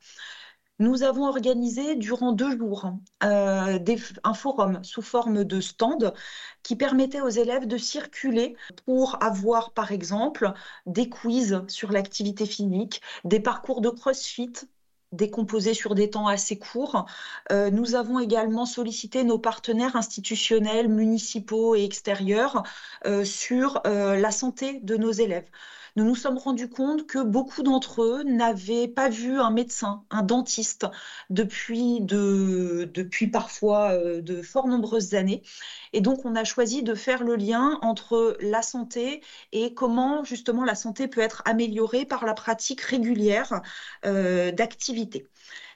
Nous 0.81 1.03
avons 1.03 1.27
organisé 1.27 1.97
durant 1.97 2.31
deux 2.31 2.57
jours 2.57 2.93
euh, 3.25 3.79
un 4.23 4.35
forum 4.35 4.85
sous 4.85 5.03
forme 5.03 5.43
de 5.45 5.61
stand 5.61 6.15
qui 6.63 6.77
permettait 6.77 7.21
aux 7.21 7.29
élèves 7.29 7.67
de 7.67 7.77
circuler 7.77 8.55
pour 8.87 9.21
avoir, 9.23 9.73
par 9.73 9.91
exemple, 9.91 10.53
des 10.87 11.09
quiz 11.09 11.63
sur 11.67 11.91
l'activité 11.91 12.47
physique, 12.47 13.03
des 13.25 13.41
parcours 13.41 13.81
de 13.81 13.91
crossfit 13.91 14.53
décomposés 15.11 15.75
sur 15.75 15.95
des 15.97 16.11
temps 16.11 16.29
assez 16.29 16.59
courts. 16.59 17.07
Euh, 17.51 17.71
nous 17.71 17.97
avons 17.97 18.21
également 18.21 18.67
sollicité 18.67 19.25
nos 19.25 19.39
partenaires 19.39 19.97
institutionnels, 19.97 20.89
municipaux 20.89 21.75
et 21.75 21.83
extérieurs 21.83 22.63
euh, 23.07 23.25
sur 23.25 23.81
la 23.85 24.31
santé 24.31 24.81
de 24.81 24.97
nos 24.97 25.11
élèves 25.11 25.51
nous 25.99 26.05
nous 26.05 26.15
sommes 26.15 26.39
rendus 26.39 26.69
compte 26.69 27.09
que 27.09 27.21
beaucoup 27.21 27.65
d'entre 27.65 28.03
eux 28.03 28.23
n'avaient 28.23 28.87
pas 28.87 29.09
vu 29.09 29.41
un 29.41 29.51
médecin, 29.51 30.05
un 30.11 30.23
dentiste 30.23 30.87
depuis, 31.29 32.01
de, 32.01 32.89
depuis 32.95 33.27
parfois 33.27 33.95
euh, 33.95 34.21
de 34.23 34.41
fort 34.41 34.69
nombreuses 34.69 35.15
années. 35.15 35.43
Et 35.93 36.01
donc, 36.01 36.25
on 36.25 36.37
a 36.37 36.45
choisi 36.45 36.85
de 36.85 36.95
faire 36.95 37.25
le 37.25 37.35
lien 37.35 37.81
entre 37.83 38.37
la 38.41 38.63
santé 38.63 39.23
et 39.51 39.75
comment 39.75 40.23
justement 40.23 40.65
la 40.65 40.77
santé 40.77 41.09
peut 41.09 41.21
être 41.21 41.43
améliorée 41.47 42.05
par 42.05 42.25
la 42.25 42.35
pratique 42.35 42.81
régulière 42.83 43.61
euh, 44.07 44.53
d'activités. 44.53 45.27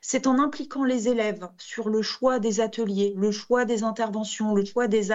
C'est 0.04 0.26
en 0.26 0.40
impliquant 0.40 0.82
les 0.85 1.09
élèves 1.09 1.49
sur 1.59 1.88
le 1.88 2.02
choix 2.02 2.40
des 2.40 2.61
ateliers, 2.61 3.14
le 3.16 3.30
choix 3.30 3.64
des 3.64 3.85
interventions, 3.85 4.52
le 4.52 4.64
choix 4.64 4.88
des, 4.88 5.12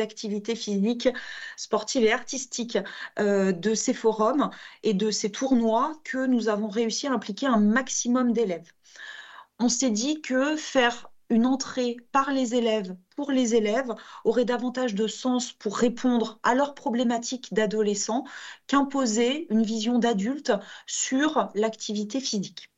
activités 0.00 0.56
physiques, 0.56 1.10
sportives 1.58 2.04
et 2.04 2.12
artistiques 2.12 2.78
euh, 3.18 3.52
de 3.52 3.74
ces 3.74 3.92
forums 3.92 4.50
et 4.82 4.94
de 4.94 5.10
ces 5.10 5.30
tournois 5.30 6.00
que 6.04 6.26
nous 6.26 6.48
avons 6.48 6.68
réussi 6.68 7.06
à 7.06 7.12
impliquer 7.12 7.46
un 7.48 7.58
maximum 7.58 8.32
d'élèves. 8.32 8.72
On 9.58 9.68
s'est 9.68 9.90
dit 9.90 10.22
que 10.22 10.56
faire 10.56 11.10
une 11.28 11.44
entrée 11.46 11.98
par 12.10 12.32
les 12.32 12.54
élèves 12.54 12.96
pour 13.16 13.32
les 13.32 13.54
élèves 13.54 13.94
aurait 14.24 14.46
davantage 14.46 14.94
de 14.94 15.06
sens 15.06 15.52
pour 15.52 15.76
répondre 15.76 16.40
à 16.42 16.54
leurs 16.54 16.74
problématiques 16.74 17.52
d'adolescents 17.52 18.24
qu'imposer 18.66 19.46
une 19.52 19.64
vision 19.64 19.98
d'adulte 19.98 20.52
sur 20.86 21.50
l'activité 21.54 22.20
physique. 22.20 22.69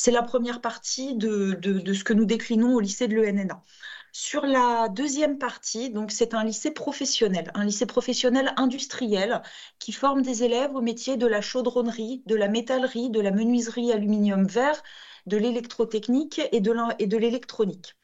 C'est 0.00 0.12
la 0.12 0.22
première 0.22 0.60
partie 0.60 1.16
de, 1.16 1.58
ce 1.92 2.04
que 2.04 2.12
nous 2.12 2.24
déclinons 2.24 2.76
au 2.76 2.78
lycée 2.78 3.08
de 3.08 3.16
l'ENNA. 3.16 3.64
Sur 4.12 4.46
la 4.46 4.88
deuxième 4.88 5.38
partie, 5.38 5.92
c'est 6.08 6.34
un 6.34 6.44
lycée 6.44 6.70
professionnel, 6.70 7.50
un 7.54 7.64
lycée 7.64 7.84
professionnel 7.84 8.54
industriel 8.56 9.42
qui 9.80 9.90
forme 9.90 10.22
des 10.22 10.44
élèves 10.44 10.72
au 10.76 10.82
métier 10.82 11.16
de 11.16 11.26
la 11.26 11.40
chaudronnerie, 11.40 12.22
de 12.26 12.36
la 12.36 12.46
métallerie, 12.46 13.10
de 13.10 13.20
la 13.20 13.32
menuiserie 13.32 13.90
aluminium 13.90 14.46
vert, 14.46 14.80
de 15.26 15.36
l'électrotechnique 15.36 16.40
et 16.52 16.60
de 16.60 17.16
l'électronique. 17.16 17.96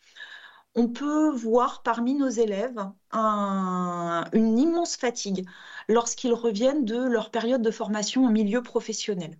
On 0.74 0.88
peut 0.88 1.30
voir 1.30 1.84
parmi 1.84 2.14
nos 2.14 2.28
élèves 2.28 2.90
une 3.12 4.58
immense 4.58 4.96
fatigue 4.96 5.48
lorsqu'ils 5.88 6.34
reviennent 6.34 6.84
de 6.84 6.98
leur 6.98 7.30
période 7.30 7.62
de 7.62 7.70
formation 7.70 8.24
en 8.24 8.30
milieu 8.30 8.64
professionnel. 8.64 9.38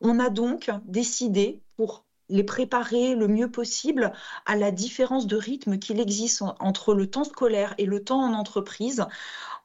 On 0.00 0.18
a 0.18 0.30
donc 0.30 0.70
décidé, 0.84 1.62
pour 1.76 2.04
les 2.28 2.44
préparer 2.44 3.14
le 3.14 3.26
mieux 3.26 3.50
possible 3.50 4.12
à 4.44 4.56
la 4.56 4.70
différence 4.70 5.26
de 5.26 5.36
rythme 5.36 5.78
qu'il 5.78 5.98
existe 6.00 6.42
entre 6.60 6.94
le 6.94 7.08
temps 7.08 7.24
scolaire 7.24 7.74
et 7.78 7.86
le 7.86 8.04
temps 8.04 8.20
en 8.20 8.34
entreprise, 8.34 9.04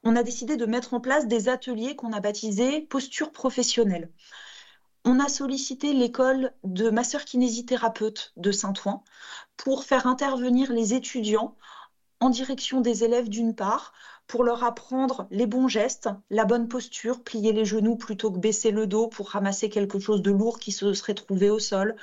on 0.02 0.16
a 0.16 0.22
décidé 0.22 0.56
de 0.56 0.66
mettre 0.66 0.94
en 0.94 1.00
place 1.00 1.26
des 1.26 1.48
ateliers 1.48 1.96
qu'on 1.96 2.12
a 2.12 2.20
baptisés 2.20 2.80
posture 2.82 3.32
professionnelle. 3.32 4.10
On 5.04 5.20
a 5.20 5.28
sollicité 5.28 5.92
l'école 5.92 6.52
de 6.64 6.88
masseur 6.88 7.24
kinésithérapeute 7.24 8.32
de 8.36 8.50
Saint-Ouen 8.52 9.04
pour 9.58 9.84
faire 9.84 10.06
intervenir 10.06 10.72
les 10.72 10.94
étudiants 10.94 11.56
en 12.20 12.30
direction 12.30 12.80
des 12.80 13.04
élèves 13.04 13.28
d'une 13.28 13.54
part, 13.54 13.92
pour 14.26 14.44
leur 14.44 14.64
apprendre 14.64 15.26
les 15.30 15.46
bons 15.46 15.68
gestes, 15.68 16.08
la 16.30 16.44
bonne 16.44 16.68
posture, 16.68 17.22
plier 17.22 17.52
les 17.52 17.64
genoux 17.64 17.96
plutôt 17.96 18.30
que 18.30 18.38
baisser 18.38 18.70
le 18.70 18.86
dos 18.86 19.08
pour 19.08 19.30
ramasser 19.30 19.68
quelque 19.68 19.98
chose 19.98 20.22
de 20.22 20.30
lourd 20.30 20.58
qui 20.58 20.72
se 20.72 20.94
serait 20.94 21.14
trouvé 21.14 21.50
au 21.50 21.58
sol, 21.58 21.96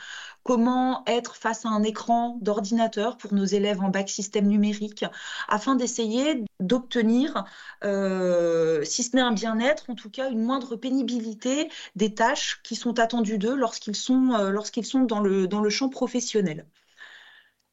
comment 0.43 1.03
être 1.07 1.35
face 1.35 1.65
à 1.65 1.69
un 1.69 1.83
écran 1.83 2.37
d'ordinateur 2.41 3.17
pour 3.17 3.33
nos 3.33 3.45
élèves 3.45 3.81
en 3.81 3.89
bac 3.89 4.09
système 4.09 4.47
numérique, 4.47 5.05
afin 5.47 5.75
d'essayer 5.75 6.43
d'obtenir, 6.59 7.45
euh, 7.83 8.83
si 8.83 9.03
ce 9.03 9.15
n'est 9.15 9.21
un 9.21 9.33
bien-être, 9.33 9.89
en 9.89 9.95
tout 9.95 10.09
cas 10.09 10.29
une 10.29 10.43
moindre 10.43 10.75
pénibilité 10.75 11.69
des 11.95 12.13
tâches 12.13 12.61
qui 12.63 12.75
sont 12.75 12.99
attendues 12.99 13.37
d'eux 13.37 13.55
lorsqu'ils 13.55 13.95
sont, 13.95 14.33
euh, 14.33 15.47
dans 15.47 15.61
le 15.61 15.69
champ 15.69 15.89
professionnel. 15.89 16.65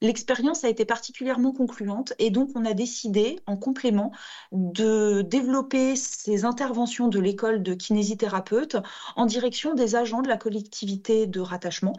L'expérience 0.00 0.62
a 0.62 0.68
été 0.68 0.84
particulièrement 0.84 1.52
concluante 1.52 2.12
et 2.20 2.30
donc 2.30 2.50
on 2.54 2.64
a 2.64 2.72
décidé 2.72 3.40
en 3.46 3.56
complément 3.56 4.12
de 4.52 5.22
développer 5.22 5.96
ces 5.96 6.44
interventions 6.44 7.08
de 7.08 7.18
l'école 7.18 7.64
de 7.64 7.74
kinésithérapeute 7.74 8.76
en 9.16 9.26
direction 9.26 9.74
des 9.74 9.96
agents 9.96 10.22
de 10.22 10.28
la 10.28 10.36
collectivité 10.36 11.26
de 11.26 11.40
rattachement 11.40 11.94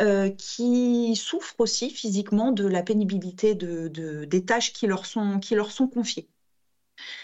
euh, 0.00 0.30
qui 0.30 1.16
souffrent 1.16 1.56
aussi 1.58 1.90
physiquement 1.90 2.52
de 2.52 2.66
la 2.66 2.84
pénibilité 2.84 3.56
de, 3.56 3.88
des 4.24 4.44
tâches 4.44 4.72
qui 4.72 4.86
leur 4.86 5.06
sont, 5.06 5.40
confiées. 5.92 6.28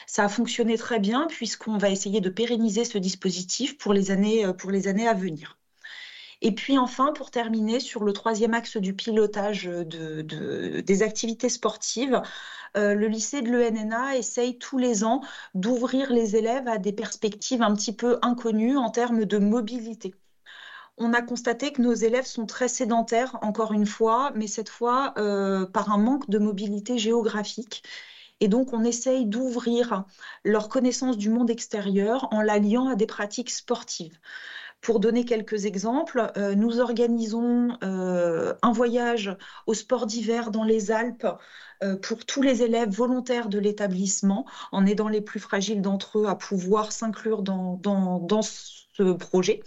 Ça 0.06 0.24
a 0.24 0.28
fonctionné 0.28 0.76
très 0.76 0.98
bien 0.98 1.26
puisqu'on 1.28 1.78
va 1.78 1.90
essayer 1.90 2.20
de 2.20 2.30
pérenniser 2.30 2.84
ce 2.84 2.98
dispositif 2.98 3.78
pour 3.78 3.92
les 3.92 4.10
années, 4.10 4.44
pour 4.58 4.70
les 4.72 4.88
années 4.88 5.06
à 5.06 5.14
venir. 5.14 5.56
Et 6.42 6.54
puis 6.54 6.78
enfin, 6.78 7.12
pour 7.12 7.30
terminer, 7.30 7.80
sur 7.80 8.04
le 8.04 8.12
troisième 8.12 8.54
axe 8.54 8.76
du 8.76 8.94
pilotage 8.94 9.64
des 9.66 11.02
activités 11.02 11.48
sportives, 11.48 12.20
euh, 12.76 12.94
le 12.94 13.08
lycée 13.08 13.42
de 13.42 13.50
l'ENNA 13.50 14.16
essaye 14.16 14.58
tous 14.58 14.78
les 14.78 15.04
ans 15.04 15.22
d'ouvrir 15.54 16.12
les 16.12 16.36
élèves 16.36 16.68
à 16.68 16.78
des 16.78 16.92
perspectives 16.92 17.62
un 17.62 17.74
petit 17.74 17.94
peu 17.94 18.18
inconnues 18.22 18.76
en 18.76 18.90
termes 18.90 19.24
de 19.24 19.38
mobilité. 19.38 20.14
On 20.98 21.12
a 21.12 21.22
constaté 21.22 21.72
que 21.72 21.82
nos 21.82 21.94
élèves 21.94 22.26
sont 22.26 22.46
très 22.46 22.68
sédentaires, 22.68 23.38
encore 23.42 23.72
une 23.72 23.86
fois, 23.86 24.32
mais 24.34 24.46
cette 24.46 24.68
fois 24.70 25.14
euh, 25.18 25.66
par 25.66 25.90
un 25.92 25.98
manque 25.98 26.28
de 26.30 26.38
mobilité 26.38 26.98
géographique. 26.98 27.82
Et 28.40 28.48
donc, 28.48 28.72
on 28.72 28.84
essaye 28.84 29.26
d'ouvrir 29.26 30.04
leur 30.44 30.68
connaissance 30.68 31.16
du 31.18 31.30
monde 31.30 31.50
extérieur 31.50 32.28
en 32.32 32.42
l'alliant 32.42 32.88
à 32.88 32.94
des 32.96 33.06
pratiques 33.06 33.50
sportives. 33.50 34.18
Pour 34.86 35.00
donner 35.00 35.24
quelques 35.24 35.64
exemples, 35.64 36.30
nous 36.54 36.78
organisons 36.78 37.76
un 37.82 38.72
voyage 38.72 39.36
au 39.66 39.74
sport 39.74 40.06
d'hiver 40.06 40.52
dans 40.52 40.62
les 40.62 40.92
Alpes 40.92 41.26
pour 42.02 42.24
tous 42.24 42.40
les 42.40 42.62
élèves 42.62 42.90
volontaires 42.90 43.48
de 43.48 43.58
l'établissement, 43.58 44.46
en 44.70 44.86
aidant 44.86 45.08
les 45.08 45.22
plus 45.22 45.40
fragiles 45.40 45.82
d'entre 45.82 46.20
eux 46.20 46.26
à 46.26 46.36
pouvoir 46.36 46.92
s'inclure 46.92 47.42
dans, 47.42 47.80
dans, 47.82 48.42
ce 48.42 49.12
projet. 49.12 49.64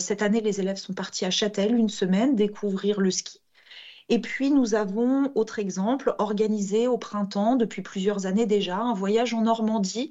cette 0.00 0.20
année, 0.20 0.40
les 0.40 0.58
élèves 0.58 0.78
sont 0.78 0.94
partis 0.94 1.24
à 1.24 1.30
Châtel 1.30 1.76
une 1.76 1.88
semaine 1.88 2.34
découvrir 2.34 3.00
le 3.00 3.12
ski. 3.12 3.40
Et 4.08 4.20
puis, 4.20 4.50
nous 4.50 4.74
avons, 4.74 5.32
autre 5.34 5.58
exemple, 5.58 6.14
organisé 6.18 6.88
au 6.88 6.98
printemps, 6.98 7.56
depuis 7.56 7.82
plusieurs 7.82 8.26
années 8.26 8.46
déjà, 8.46 8.76
un 8.76 8.94
voyage 8.94 9.32
en 9.32 9.42
Normandie 9.42 10.10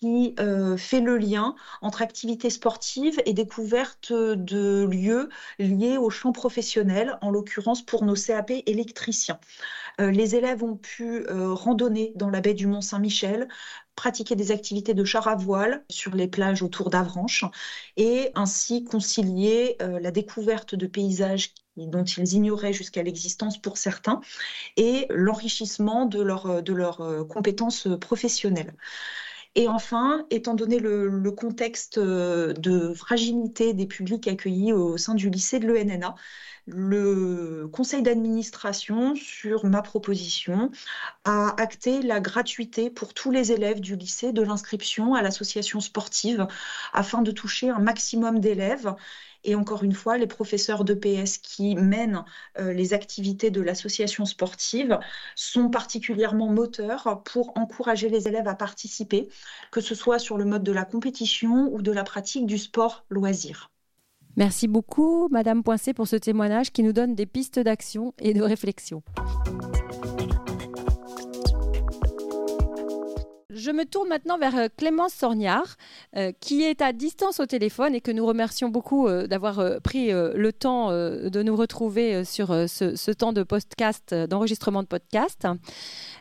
qui 0.00 0.34
euh, 0.38 0.76
fait 0.76 1.00
le 1.00 1.18
lien 1.18 1.54
entre 1.80 2.02
activités 2.02 2.50
sportives 2.50 3.20
et 3.26 3.32
découverte 3.32 4.12
de 4.12 4.84
lieux 4.84 5.28
liés 5.58 5.98
au 5.98 6.10
champ 6.10 6.32
professionnel, 6.32 7.18
en 7.20 7.30
l'occurrence 7.30 7.82
pour 7.84 8.04
nos 8.04 8.14
CAP 8.14 8.52
électriciens. 8.66 9.40
Euh, 10.00 10.10
les 10.10 10.36
élèves 10.36 10.62
ont 10.62 10.76
pu 10.76 11.26
euh, 11.28 11.52
randonner 11.52 12.12
dans 12.14 12.30
la 12.30 12.40
baie 12.40 12.54
du 12.54 12.66
Mont-Saint-Michel, 12.66 13.48
pratiquer 13.96 14.36
des 14.36 14.52
activités 14.52 14.94
de 14.94 15.04
char 15.04 15.26
à 15.26 15.34
voile 15.34 15.84
sur 15.90 16.14
les 16.14 16.28
plages 16.28 16.62
autour 16.62 16.90
d'Avranches 16.90 17.44
et 17.96 18.30
ainsi 18.36 18.84
concilier 18.84 19.76
la 19.80 20.12
découverte 20.12 20.76
de 20.76 20.86
paysages 20.86 21.52
dont 21.76 22.04
ils 22.04 22.34
ignoraient 22.34 22.72
jusqu'à 22.72 23.02
l'existence 23.02 23.58
pour 23.58 23.76
certains, 23.76 24.20
et 24.76 25.06
l'enrichissement 25.10 26.06
de, 26.06 26.22
leur, 26.22 26.62
de 26.62 26.72
leurs 26.72 27.26
compétences 27.26 27.88
professionnelles. 28.00 28.72
Et 29.58 29.66
enfin, 29.66 30.24
étant 30.30 30.54
donné 30.54 30.78
le, 30.78 31.32
contexte 31.32 31.98
euh, 31.98 32.52
de 32.52 32.94
fragilité 32.94 33.74
des 33.74 33.86
publics 33.88 34.28
accueillis 34.28 34.72
au 34.72 34.96
sein 34.96 35.16
du 35.16 35.30
lycée 35.30 35.58
de 35.58 35.66
l'ENNA, 35.66 36.14
le 36.70 37.68
conseil 37.72 38.02
d'administration, 38.02 39.14
sur 39.14 39.64
ma 39.64 39.82
proposition, 39.82 40.70
a 41.24 41.60
acté 41.60 42.02
la 42.02 42.20
gratuité 42.20 42.90
pour 42.90 43.14
tous 43.14 43.30
les 43.30 43.52
élèves 43.52 43.80
du 43.80 43.96
lycée 43.96 44.32
de 44.32 44.42
l'inscription 44.42 45.14
à 45.14 45.22
l'association 45.22 45.80
sportive 45.80 46.46
afin 46.92 47.22
de 47.22 47.30
toucher 47.30 47.70
un 47.70 47.78
maximum 47.78 48.40
d'élèves 48.40 48.94
et 49.44 49.54
encore 49.54 49.84
une 49.84 49.94
fois, 49.94 50.18
les 50.18 50.26
professeurs 50.26 50.84
d'EPS 50.84 51.38
qui 51.38 51.76
mènent 51.76 52.24
euh, 52.58 52.72
les 52.72 52.92
activités 52.92 53.50
de 53.50 53.60
l'association 53.60 54.24
sportive 54.24 54.98
sont 55.36 55.70
particulièrement 55.70 56.48
moteurs 56.48 57.22
pour 57.24 57.56
encourager 57.56 58.08
les 58.08 58.28
élèves 58.28 58.48
à 58.48 58.54
participer, 58.54 59.28
que 59.70 59.80
ce 59.80 59.94
soit 59.94 60.18
sur 60.18 60.38
le 60.38 60.44
mode 60.44 60.64
de 60.64 60.72
la 60.72 60.84
compétition 60.84 61.68
ou 61.72 61.82
de 61.82 61.92
la 61.92 62.04
pratique 62.04 62.46
du 62.46 62.58
sport 62.58 63.04
loisir. 63.10 63.70
Merci 64.38 64.68
beaucoup, 64.68 65.26
Madame 65.32 65.64
Poincé, 65.64 65.92
pour 65.92 66.06
ce 66.06 66.14
témoignage 66.14 66.70
qui 66.70 66.84
nous 66.84 66.92
donne 66.92 67.16
des 67.16 67.26
pistes 67.26 67.58
d'action 67.58 68.14
et 68.20 68.34
de 68.34 68.42
réflexion. 68.42 69.02
Je 73.50 73.72
me 73.72 73.84
tourne 73.84 74.08
maintenant 74.08 74.38
vers 74.38 74.56
euh, 74.56 74.66
Clémence 74.76 75.12
Sorniard, 75.12 75.74
euh, 76.16 76.30
qui 76.38 76.62
est 76.62 76.80
à 76.82 76.92
distance 76.92 77.40
au 77.40 77.46
téléphone 77.46 77.96
et 77.96 78.00
que 78.00 78.12
nous 78.12 78.24
remercions 78.24 78.68
beaucoup 78.68 79.08
euh, 79.08 79.26
d'avoir 79.26 79.80
pris 79.82 80.12
le 80.12 80.52
temps 80.52 80.92
de 80.92 81.42
nous 81.42 81.56
retrouver 81.56 82.24
sur 82.24 82.48
ce, 82.68 83.10
temps 83.10 83.32
de 83.32 83.42
podcast, 83.42 84.14
d'enregistrement 84.14 84.84
de 84.84 84.88
podcast. 84.88 85.48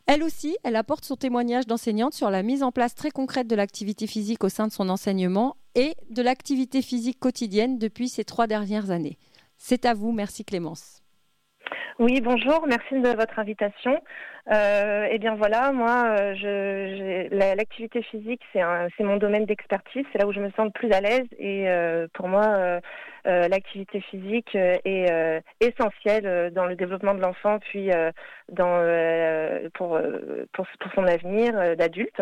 Elle 0.08 0.24
aussi, 0.24 0.58
elle 0.64 0.76
apporte 0.76 1.06
son 1.06 1.18
témoignage 1.18 1.68
d'enseignante 1.68 2.16
sur 2.16 2.32
la 2.32 2.42
mise 2.42 2.64
en 2.64 2.72
place 2.72 2.96
très 2.96 3.12
concrète 3.12 3.48
de 3.48 3.56
l'activité 3.56 4.08
physique 4.08 4.44
au 4.44 4.50
sein 4.50 4.66
de 4.66 4.72
son 4.72 4.90
enseignement 4.90 5.58
et 5.78 5.94
de 6.10 6.24
l'activité 6.24 6.82
physique 6.82 7.20
quotidienne 7.20 7.78
depuis 7.78 8.10
ces 8.10 8.26
trois 8.26 8.48
dernières 8.48 8.90
années. 8.92 9.18
C'est 9.58 9.86
à 9.86 9.94
vous, 9.94 10.12
merci 10.12 10.44
Clémence. 10.44 11.04
Oui, 12.00 12.22
bonjour, 12.22 12.66
merci 12.68 12.94
de 12.94 13.16
votre 13.16 13.40
invitation. 13.40 14.00
Euh, 14.52 15.08
eh 15.10 15.18
bien 15.18 15.36
voilà, 15.36 15.72
moi, 15.72 16.16
euh, 16.20 17.28
l'activité 17.32 18.04
physique, 18.04 18.42
c'est, 18.54 18.62
mon 19.04 19.18
domaine 19.18 19.46
d'expertise, 19.46 20.06
c'est 20.12 20.20
là 20.20 20.28
où 20.28 20.32
je 20.32 20.40
me 20.40 20.52
sens 20.52 20.66
le 20.66 20.72
plus 20.72 20.92
à 20.92 21.02
l'aise 21.02 21.28
et 21.40 21.70
euh, 21.70 22.08
pour 22.13 22.28
moi, 22.28 22.80
l'activité 23.26 24.00
physique 24.02 24.56
est 24.56 25.44
essentielle 25.60 26.52
dans 26.54 26.66
le 26.66 26.76
développement 26.76 27.13
de 27.13 27.22
l'enfant, 27.22 27.60
puis 27.60 27.90
pour, 29.74 30.00
son 30.96 31.04
avenir 31.04 31.76
d'adulte. 31.76 32.22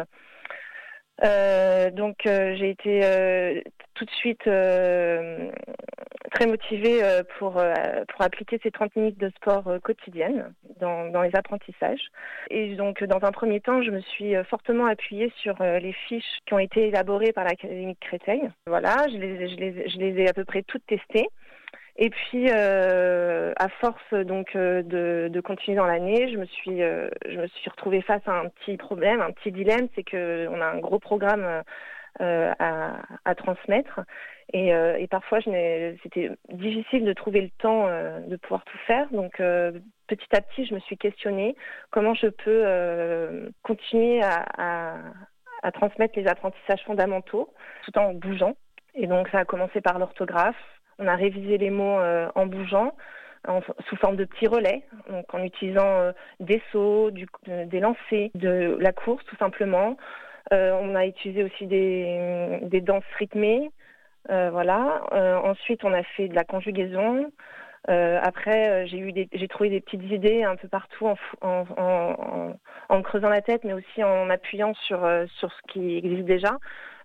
Euh, 1.23 1.91
donc 1.91 2.17
j'ai 2.23 2.69
été 2.69 3.63
tout 3.95 4.05
de 4.05 4.11
suite 4.11 4.47
très 6.35 6.47
motivée 6.47 7.03
euh, 7.03 7.23
pour, 7.39 7.57
euh, 7.57 7.73
pour 8.09 8.21
appliquer 8.21 8.59
ces 8.61 8.69
30 8.69 8.95
minutes 8.95 9.17
de 9.17 9.29
sport 9.37 9.67
euh, 9.67 9.79
quotidiennes 9.79 10.53
dans, 10.79 11.09
dans, 11.09 11.21
les 11.21 11.35
apprentissages. 11.35 12.11
Et 12.49 12.75
donc, 12.75 13.03
dans 13.03 13.25
un 13.25 13.31
premier 13.31 13.61
temps, 13.61 13.81
je 13.81 13.91
me 13.91 14.01
suis 14.01 14.33
fortement 14.49 14.85
appuyée 14.85 15.31
sur 15.37 15.55
les 15.61 15.93
fiches 16.07 16.39
qui 16.45 16.53
ont 16.53 16.59
été 16.59 16.87
élaborées 16.87 17.31
par 17.31 17.45
l'Académie 17.45 17.93
de 17.93 17.99
Créteil. 17.99 18.41
Voilà, 18.67 19.07
je 19.11 19.17
les, 19.17 19.49
je, 19.49 19.55
les, 19.55 19.89
je 19.89 19.97
les 19.97 20.21
ai 20.21 20.29
à 20.29 20.33
peu 20.33 20.43
près 20.43 20.63
toutes 20.63 20.85
testées. 20.85 21.27
Et 21.97 22.09
puis, 22.09 22.49
euh, 22.51 23.53
à 23.57 23.69
force 23.69 24.13
donc 24.13 24.55
de, 24.55 25.29
de 25.31 25.41
continuer 25.41 25.77
dans 25.77 25.85
l'année, 25.85 26.29
je 26.31 26.37
me 26.37 26.45
suis 26.45 26.79
je 26.79 27.37
me 27.37 27.47
suis 27.47 27.69
retrouvée 27.69 28.01
face 28.01 28.21
à 28.27 28.33
un 28.33 28.49
petit 28.49 28.75
problème, 28.75 29.21
un 29.21 29.31
petit 29.31 29.51
dilemme, 29.51 29.87
c'est 29.95 30.03
que 30.03 30.47
on 30.49 30.59
a 30.59 30.65
un 30.65 30.79
gros 30.79 30.99
programme 30.99 31.63
euh, 32.21 32.53
à, 32.59 33.01
à, 33.25 33.35
transmettre. 33.35 33.99
Et, 34.53 34.73
euh, 34.73 34.95
et 34.97 35.05
parfois, 35.05 35.39
c'était 35.41 36.31
difficile 36.49 37.03
de 37.03 37.11
trouver 37.11 37.41
le 37.41 37.49
temps 37.57 37.87
euh, 37.89 38.21
de 38.21 38.37
pouvoir 38.37 38.63
tout 38.63 38.77
faire. 38.87 39.09
Donc, 39.11 39.33
petit 39.35 40.27
à 40.31 40.39
petit, 40.39 40.65
je 40.65 40.75
me 40.75 40.79
suis 40.79 40.95
questionnée 40.95 41.57
comment 41.91 42.13
je 42.13 42.27
peux 42.27 43.51
continuer 43.63 44.23
à, 44.23 44.45
à, 44.57 44.97
à, 45.61 45.71
transmettre 45.73 46.17
les 46.17 46.27
apprentissages 46.27 46.85
fondamentaux 46.85 47.53
tout 47.83 47.97
en 47.97 48.13
bougeant. 48.13 48.55
Et 48.93 49.07
donc, 49.07 49.27
ça 49.27 49.39
a 49.39 49.45
commencé 49.45 49.81
par 49.81 49.99
l'orthographe. 49.99 50.55
On 50.99 51.07
a 51.07 51.15
révisé 51.15 51.57
les 51.57 51.69
mots 51.69 51.99
en 52.35 52.45
bougeant. 52.45 52.93
Sous 53.87 53.95
forme 53.97 54.15
de 54.15 54.25
petits 54.25 54.47
relais, 54.47 54.81
donc 55.07 55.31
en 55.31 55.43
utilisant 55.43 56.11
des 56.39 56.59
sauts, 56.71 57.11
des 57.11 57.79
lancers, 57.79 58.31
de 58.33 58.75
la 58.79 58.91
course 58.91 59.23
tout 59.25 59.35
simplement, 59.35 59.97
euh, 60.53 60.71
on 60.79 60.95
a 60.95 61.05
utilisé 61.05 61.43
aussi 61.43 61.65
des, 61.67 62.81
danses 62.81 63.03
rythmées. 63.17 63.71
Euh, 64.29 64.49
voilà. 64.51 65.03
Euh, 65.13 65.35
ensuite, 65.37 65.83
on 65.83 65.93
a 65.93 66.03
fait 66.03 66.27
de 66.27 66.35
la 66.35 66.43
conjugaison. 66.43 67.31
après, 67.87 68.87
j'ai 68.87 69.47
trouvé 69.47 69.69
des 69.69 69.81
petites 69.81 70.03
idées 70.03 70.43
un 70.43 70.55
peu 70.55 70.67
partout 70.67 71.07
en, 71.41 73.01
creusant 73.03 73.29
la 73.29 73.41
tête, 73.41 73.63
mais 73.63 73.73
aussi 73.73 74.03
en 74.03 74.29
appuyant 74.29 74.73
sur 74.73 74.99
sur 75.37 75.51
ce 75.51 75.73
qui 75.73 75.97
existe 75.97 76.25
déjà. 76.25 76.57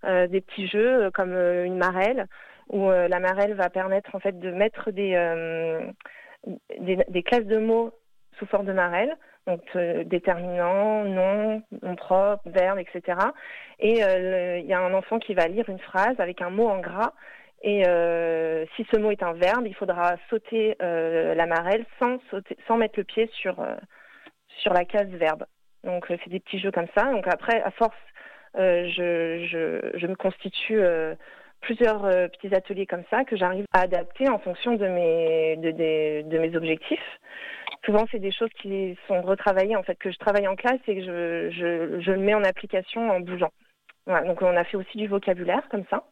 des 0.04 0.40
petits 0.40 0.66
jeux 0.68 1.10
comme 1.12 1.32
une 1.32 1.76
marelle, 1.76 2.26
où 2.70 2.88
la 2.90 3.20
marelle 3.20 3.54
va 3.54 3.68
permettre 3.68 4.14
en 4.14 4.20
fait 4.20 4.38
de 4.38 4.50
mettre 4.50 4.90
des, 4.90 5.14
des 6.78 7.22
classes 7.22 7.46
de 7.46 7.58
mots 7.58 7.92
sous 8.38 8.46
forme 8.46 8.66
de 8.66 8.72
marelle 8.72 9.16
donc 9.46 9.62
euh, 9.76 10.04
déterminant, 10.04 11.04
nom, 11.04 11.62
nom 11.82 11.96
propre, 11.96 12.42
verbe, 12.46 12.78
etc. 12.78 13.18
Et 13.78 14.04
euh, 14.04 14.58
il 14.58 14.66
y 14.66 14.72
a 14.72 14.80
un 14.80 14.94
enfant 14.94 15.18
qui 15.18 15.34
va 15.34 15.48
lire 15.48 15.68
une 15.68 15.78
phrase 15.78 16.18
avec 16.18 16.42
un 16.42 16.50
mot 16.50 16.68
en 16.68 16.80
gras. 16.80 17.12
Et 17.62 17.86
euh, 17.86 18.64
si 18.76 18.86
ce 18.92 18.98
mot 18.98 19.10
est 19.10 19.22
un 19.22 19.32
verbe, 19.32 19.66
il 19.66 19.74
faudra 19.74 20.16
sauter 20.28 20.76
la 20.80 21.46
marelle 21.46 21.84
sans, 21.98 22.76
mettre 22.76 22.98
le 22.98 23.04
pied 23.04 23.28
sur, 23.34 23.62
la 24.66 24.84
case 24.84 25.08
verbe. 25.08 25.44
Donc 25.84 26.06
c'est 26.08 26.28
des 26.28 26.40
petits 26.40 26.58
jeux 26.58 26.70
comme 26.70 26.88
ça. 26.96 27.10
Donc 27.10 27.26
après, 27.26 27.60
à 27.62 27.70
force, 27.70 27.96
je, 28.54 30.06
me 30.06 30.14
constitue 30.14 30.82
plusieurs 31.60 32.02
petits 32.30 32.54
ateliers 32.54 32.86
comme 32.86 33.04
ça 33.10 33.24
que 33.24 33.36
j'arrive 33.36 33.64
à 33.72 33.80
adapter 33.82 34.28
en 34.28 34.38
fonction 34.38 34.74
de 34.76 34.86
mes, 34.86 35.56
de, 35.56 36.38
mes 36.38 36.56
objectifs 36.56 37.20
souvent 37.84 38.06
c'est 38.10 38.18
des 38.18 38.32
choses 38.32 38.50
qui 38.60 38.96
sont 39.08 39.22
retravaillées 39.22 39.76
en 39.76 39.82
fait 39.82 39.96
que 39.96 40.10
je 40.10 40.18
travaille 40.18 40.48
en 40.48 40.56
classe 40.56 40.80
et 40.86 40.96
que 40.96 41.02
je, 41.02 42.00
je, 42.00 42.10
le 42.12 42.18
mets 42.18 42.34
en 42.34 42.44
application 42.44 43.10
en 43.10 43.20
bougeant. 43.20 43.52
Voilà, 44.06 44.26
donc 44.26 44.42
on 44.42 44.56
a 44.56 44.64
fait 44.64 44.76
aussi 44.76 44.98
du 44.98 45.06
vocabulaire 45.06 45.68
comme 45.70 45.84
ça 45.90 46.04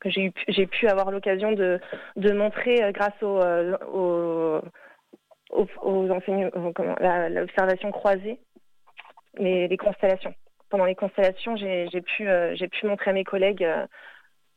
que 0.00 0.08
j'ai 0.08 0.66
pu 0.66 0.88
avoir 0.88 1.10
l'occasion 1.10 1.52
de, 1.52 1.80
de 2.16 2.32
montrer 2.32 2.82
euh, 2.82 2.92
grâce 2.92 3.22
au, 3.22 3.38
euh, 3.38 3.76
au, 3.92 4.60
aux, 5.50 5.66
aux 5.82 6.10
enseignements, 6.10 6.50
l'observation 7.28 7.90
croisée, 7.90 8.38
les, 9.38 9.76
constellations. 9.76 10.34
Pendant 10.70 10.84
les 10.84 10.94
constellations, 10.94 11.56
j'ai 11.56 12.00
pu, 12.02 12.28
euh, 12.28 12.54
j'ai 12.56 12.68
pu 12.68 12.86
montrer 12.86 13.10
à 13.10 13.14
mes 13.14 13.24
collègues 13.24 13.66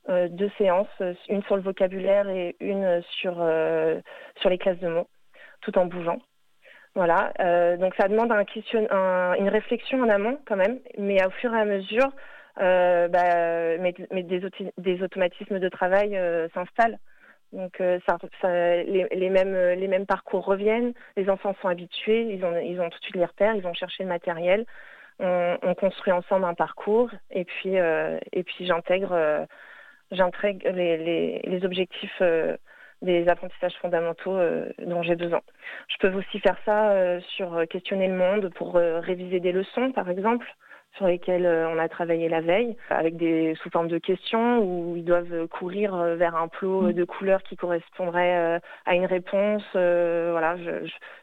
deux 0.07 0.51
séances, 0.57 1.01
une 1.29 1.43
sur 1.43 1.55
le 1.55 1.61
vocabulaire 1.61 2.27
et 2.29 2.55
une 2.59 3.01
sur, 3.19 3.33
sur 4.37 4.49
les 4.49 4.57
classes 4.57 4.79
de 4.79 4.89
mots 4.89 5.07
tout 5.61 5.77
en 5.77 5.85
bougeant. 5.85 6.19
Voilà, 6.95 7.33
euh, 7.39 7.75
donc 7.77 7.95
ça 7.95 8.07
demande 8.07 8.31
une 8.31 9.49
réflexion 9.49 10.01
en 10.01 10.09
amont 10.09 10.37
quand 10.45 10.55
même, 10.55 10.79
mais 10.97 11.25
au 11.25 11.31
fur 11.31 11.53
et 11.53 11.59
à 11.59 11.65
mesure, 11.65 12.11
bah, 12.57 13.77
des, 14.77 15.01
automatismes 15.01 15.59
de 15.59 15.69
travail 15.69 16.19
s'installent. 16.53 16.99
Donc 17.51 17.81
ça, 18.05 18.17
les, 18.83 19.29
mêmes, 19.29 19.79
les 19.79 19.87
mêmes 19.87 20.05
parcours 20.05 20.45
reviennent, 20.45 20.93
les 21.17 21.29
enfants 21.29 21.55
sont 21.61 21.67
habitués, 21.67 22.31
ils 22.31 22.45
ont, 22.45 22.57
ils 22.59 22.79
ont 22.79 22.89
tout 22.89 22.99
de 22.99 23.03
suite 23.03 23.15
les 23.15 23.25
repères, 23.25 23.55
ils 23.55 23.63
vont 23.63 23.73
chercher 23.73 24.03
le 24.03 24.09
matériel, 24.09 24.65
on, 25.19 25.73
construit 25.75 26.11
ensemble 26.13 26.45
un 26.45 26.53
parcours 26.53 27.09
et 27.31 27.45
puis, 27.45 27.75
et 27.75 28.43
puis 28.43 28.67
j'intègre 28.67 29.47
j'intègre 30.13 30.69
les, 30.69 31.41
les, 31.43 31.65
objectifs 31.65 32.21
des 33.01 33.27
apprentissages 33.27 33.75
fondamentaux 33.81 34.37
dont 34.79 35.03
j'ai 35.03 35.15
besoin. 35.15 35.41
Je 35.89 35.97
peux 35.99 36.13
aussi 36.15 36.39
faire 36.39 36.57
ça 36.65 37.19
sur 37.35 37.67
questionner 37.69 38.07
le 38.07 38.15
monde 38.15 38.53
pour 38.55 38.75
réviser 38.75 39.39
des 39.39 39.51
leçons, 39.51 39.91
par 39.91 40.09
exemple 40.09 40.45
sur 40.95 41.07
lesquels 41.07 41.45
euh, 41.45 41.69
on 41.69 41.79
a 41.79 41.89
travaillé 41.89 42.29
la 42.29 42.41
veille, 42.41 42.75
avec 42.89 43.17
des 43.17 43.55
sous 43.61 43.69
forme 43.69 43.87
de 43.87 43.97
questions 43.97 44.59
où 44.59 44.95
ils 44.95 45.05
doivent 45.05 45.47
courir 45.47 45.95
euh, 45.95 46.15
vers 46.15 46.35
un 46.35 46.47
plot 46.47 46.91
de 46.91 47.03
couleurs 47.03 47.41
qui 47.43 47.55
correspondrait 47.55 48.37
euh, 48.37 48.59
à 48.85 48.95
une 48.95 49.05
réponse. 49.05 49.63
voilà, 49.73 50.55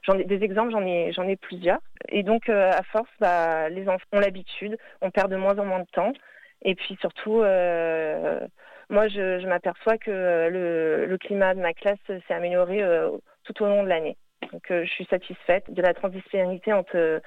j'en 0.02 0.18
ai 0.18 0.24
des 0.24 0.42
exemples, 0.42 0.72
j'en 0.72 0.84
ai 0.84 1.12
j'en 1.12 1.28
ai 1.28 1.36
plusieurs. 1.36 1.78
Et 2.08 2.22
donc 2.22 2.48
à 2.48 2.82
force, 2.84 3.10
bah, 3.20 3.68
les 3.68 3.88
enfants 3.88 4.06
ont 4.12 4.20
l'habitude, 4.20 4.76
on 5.00 5.10
perd 5.10 5.30
de 5.30 5.36
moins 5.36 5.58
en 5.58 5.64
moins 5.64 5.80
de 5.80 5.90
temps. 5.92 6.12
Et 6.62 6.74
puis 6.74 6.96
surtout, 7.00 7.42
moi, 8.90 9.08
je, 9.08 9.46
m'aperçois 9.46 9.96
que 9.96 10.10
le, 10.10 11.06
le, 11.06 11.18
climat 11.18 11.54
de 11.54 11.60
ma 11.60 11.72
classe 11.72 11.98
s'est 12.06 12.34
amélioré 12.34 12.82
tout 13.44 13.62
au 13.62 13.66
long 13.66 13.82
de 13.82 13.88
l'année. 13.88 14.16
Donc, 14.52 14.62
je 14.68 14.90
suis 14.90 15.06
satisfaite 15.06 15.64
de 15.72 15.80
la 15.80 15.94
transdisciplinarité 15.94 16.72
entre 16.72 17.22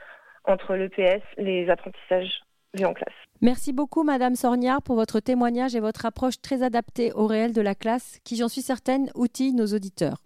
entre 0.45 0.75
l'EPS, 0.75 1.23
les 1.37 1.69
apprentissages 1.69 2.41
vus 2.73 2.85
en 2.85 2.93
classe. 2.93 3.13
Merci 3.41 3.73
beaucoup, 3.73 4.03
Madame 4.03 4.35
Sorniard, 4.35 4.81
pour 4.81 4.95
votre 4.95 5.19
témoignage 5.19 5.75
et 5.75 5.79
votre 5.79 6.05
approche 6.05 6.41
très 6.41 6.63
adaptée 6.63 7.11
au 7.13 7.27
réel 7.27 7.53
de 7.53 7.61
la 7.61 7.75
classe, 7.75 8.19
qui, 8.23 8.35
j'en 8.35 8.47
suis 8.47 8.61
certaine, 8.61 9.09
outille 9.15 9.53
nos 9.53 9.67
auditeurs. 9.67 10.17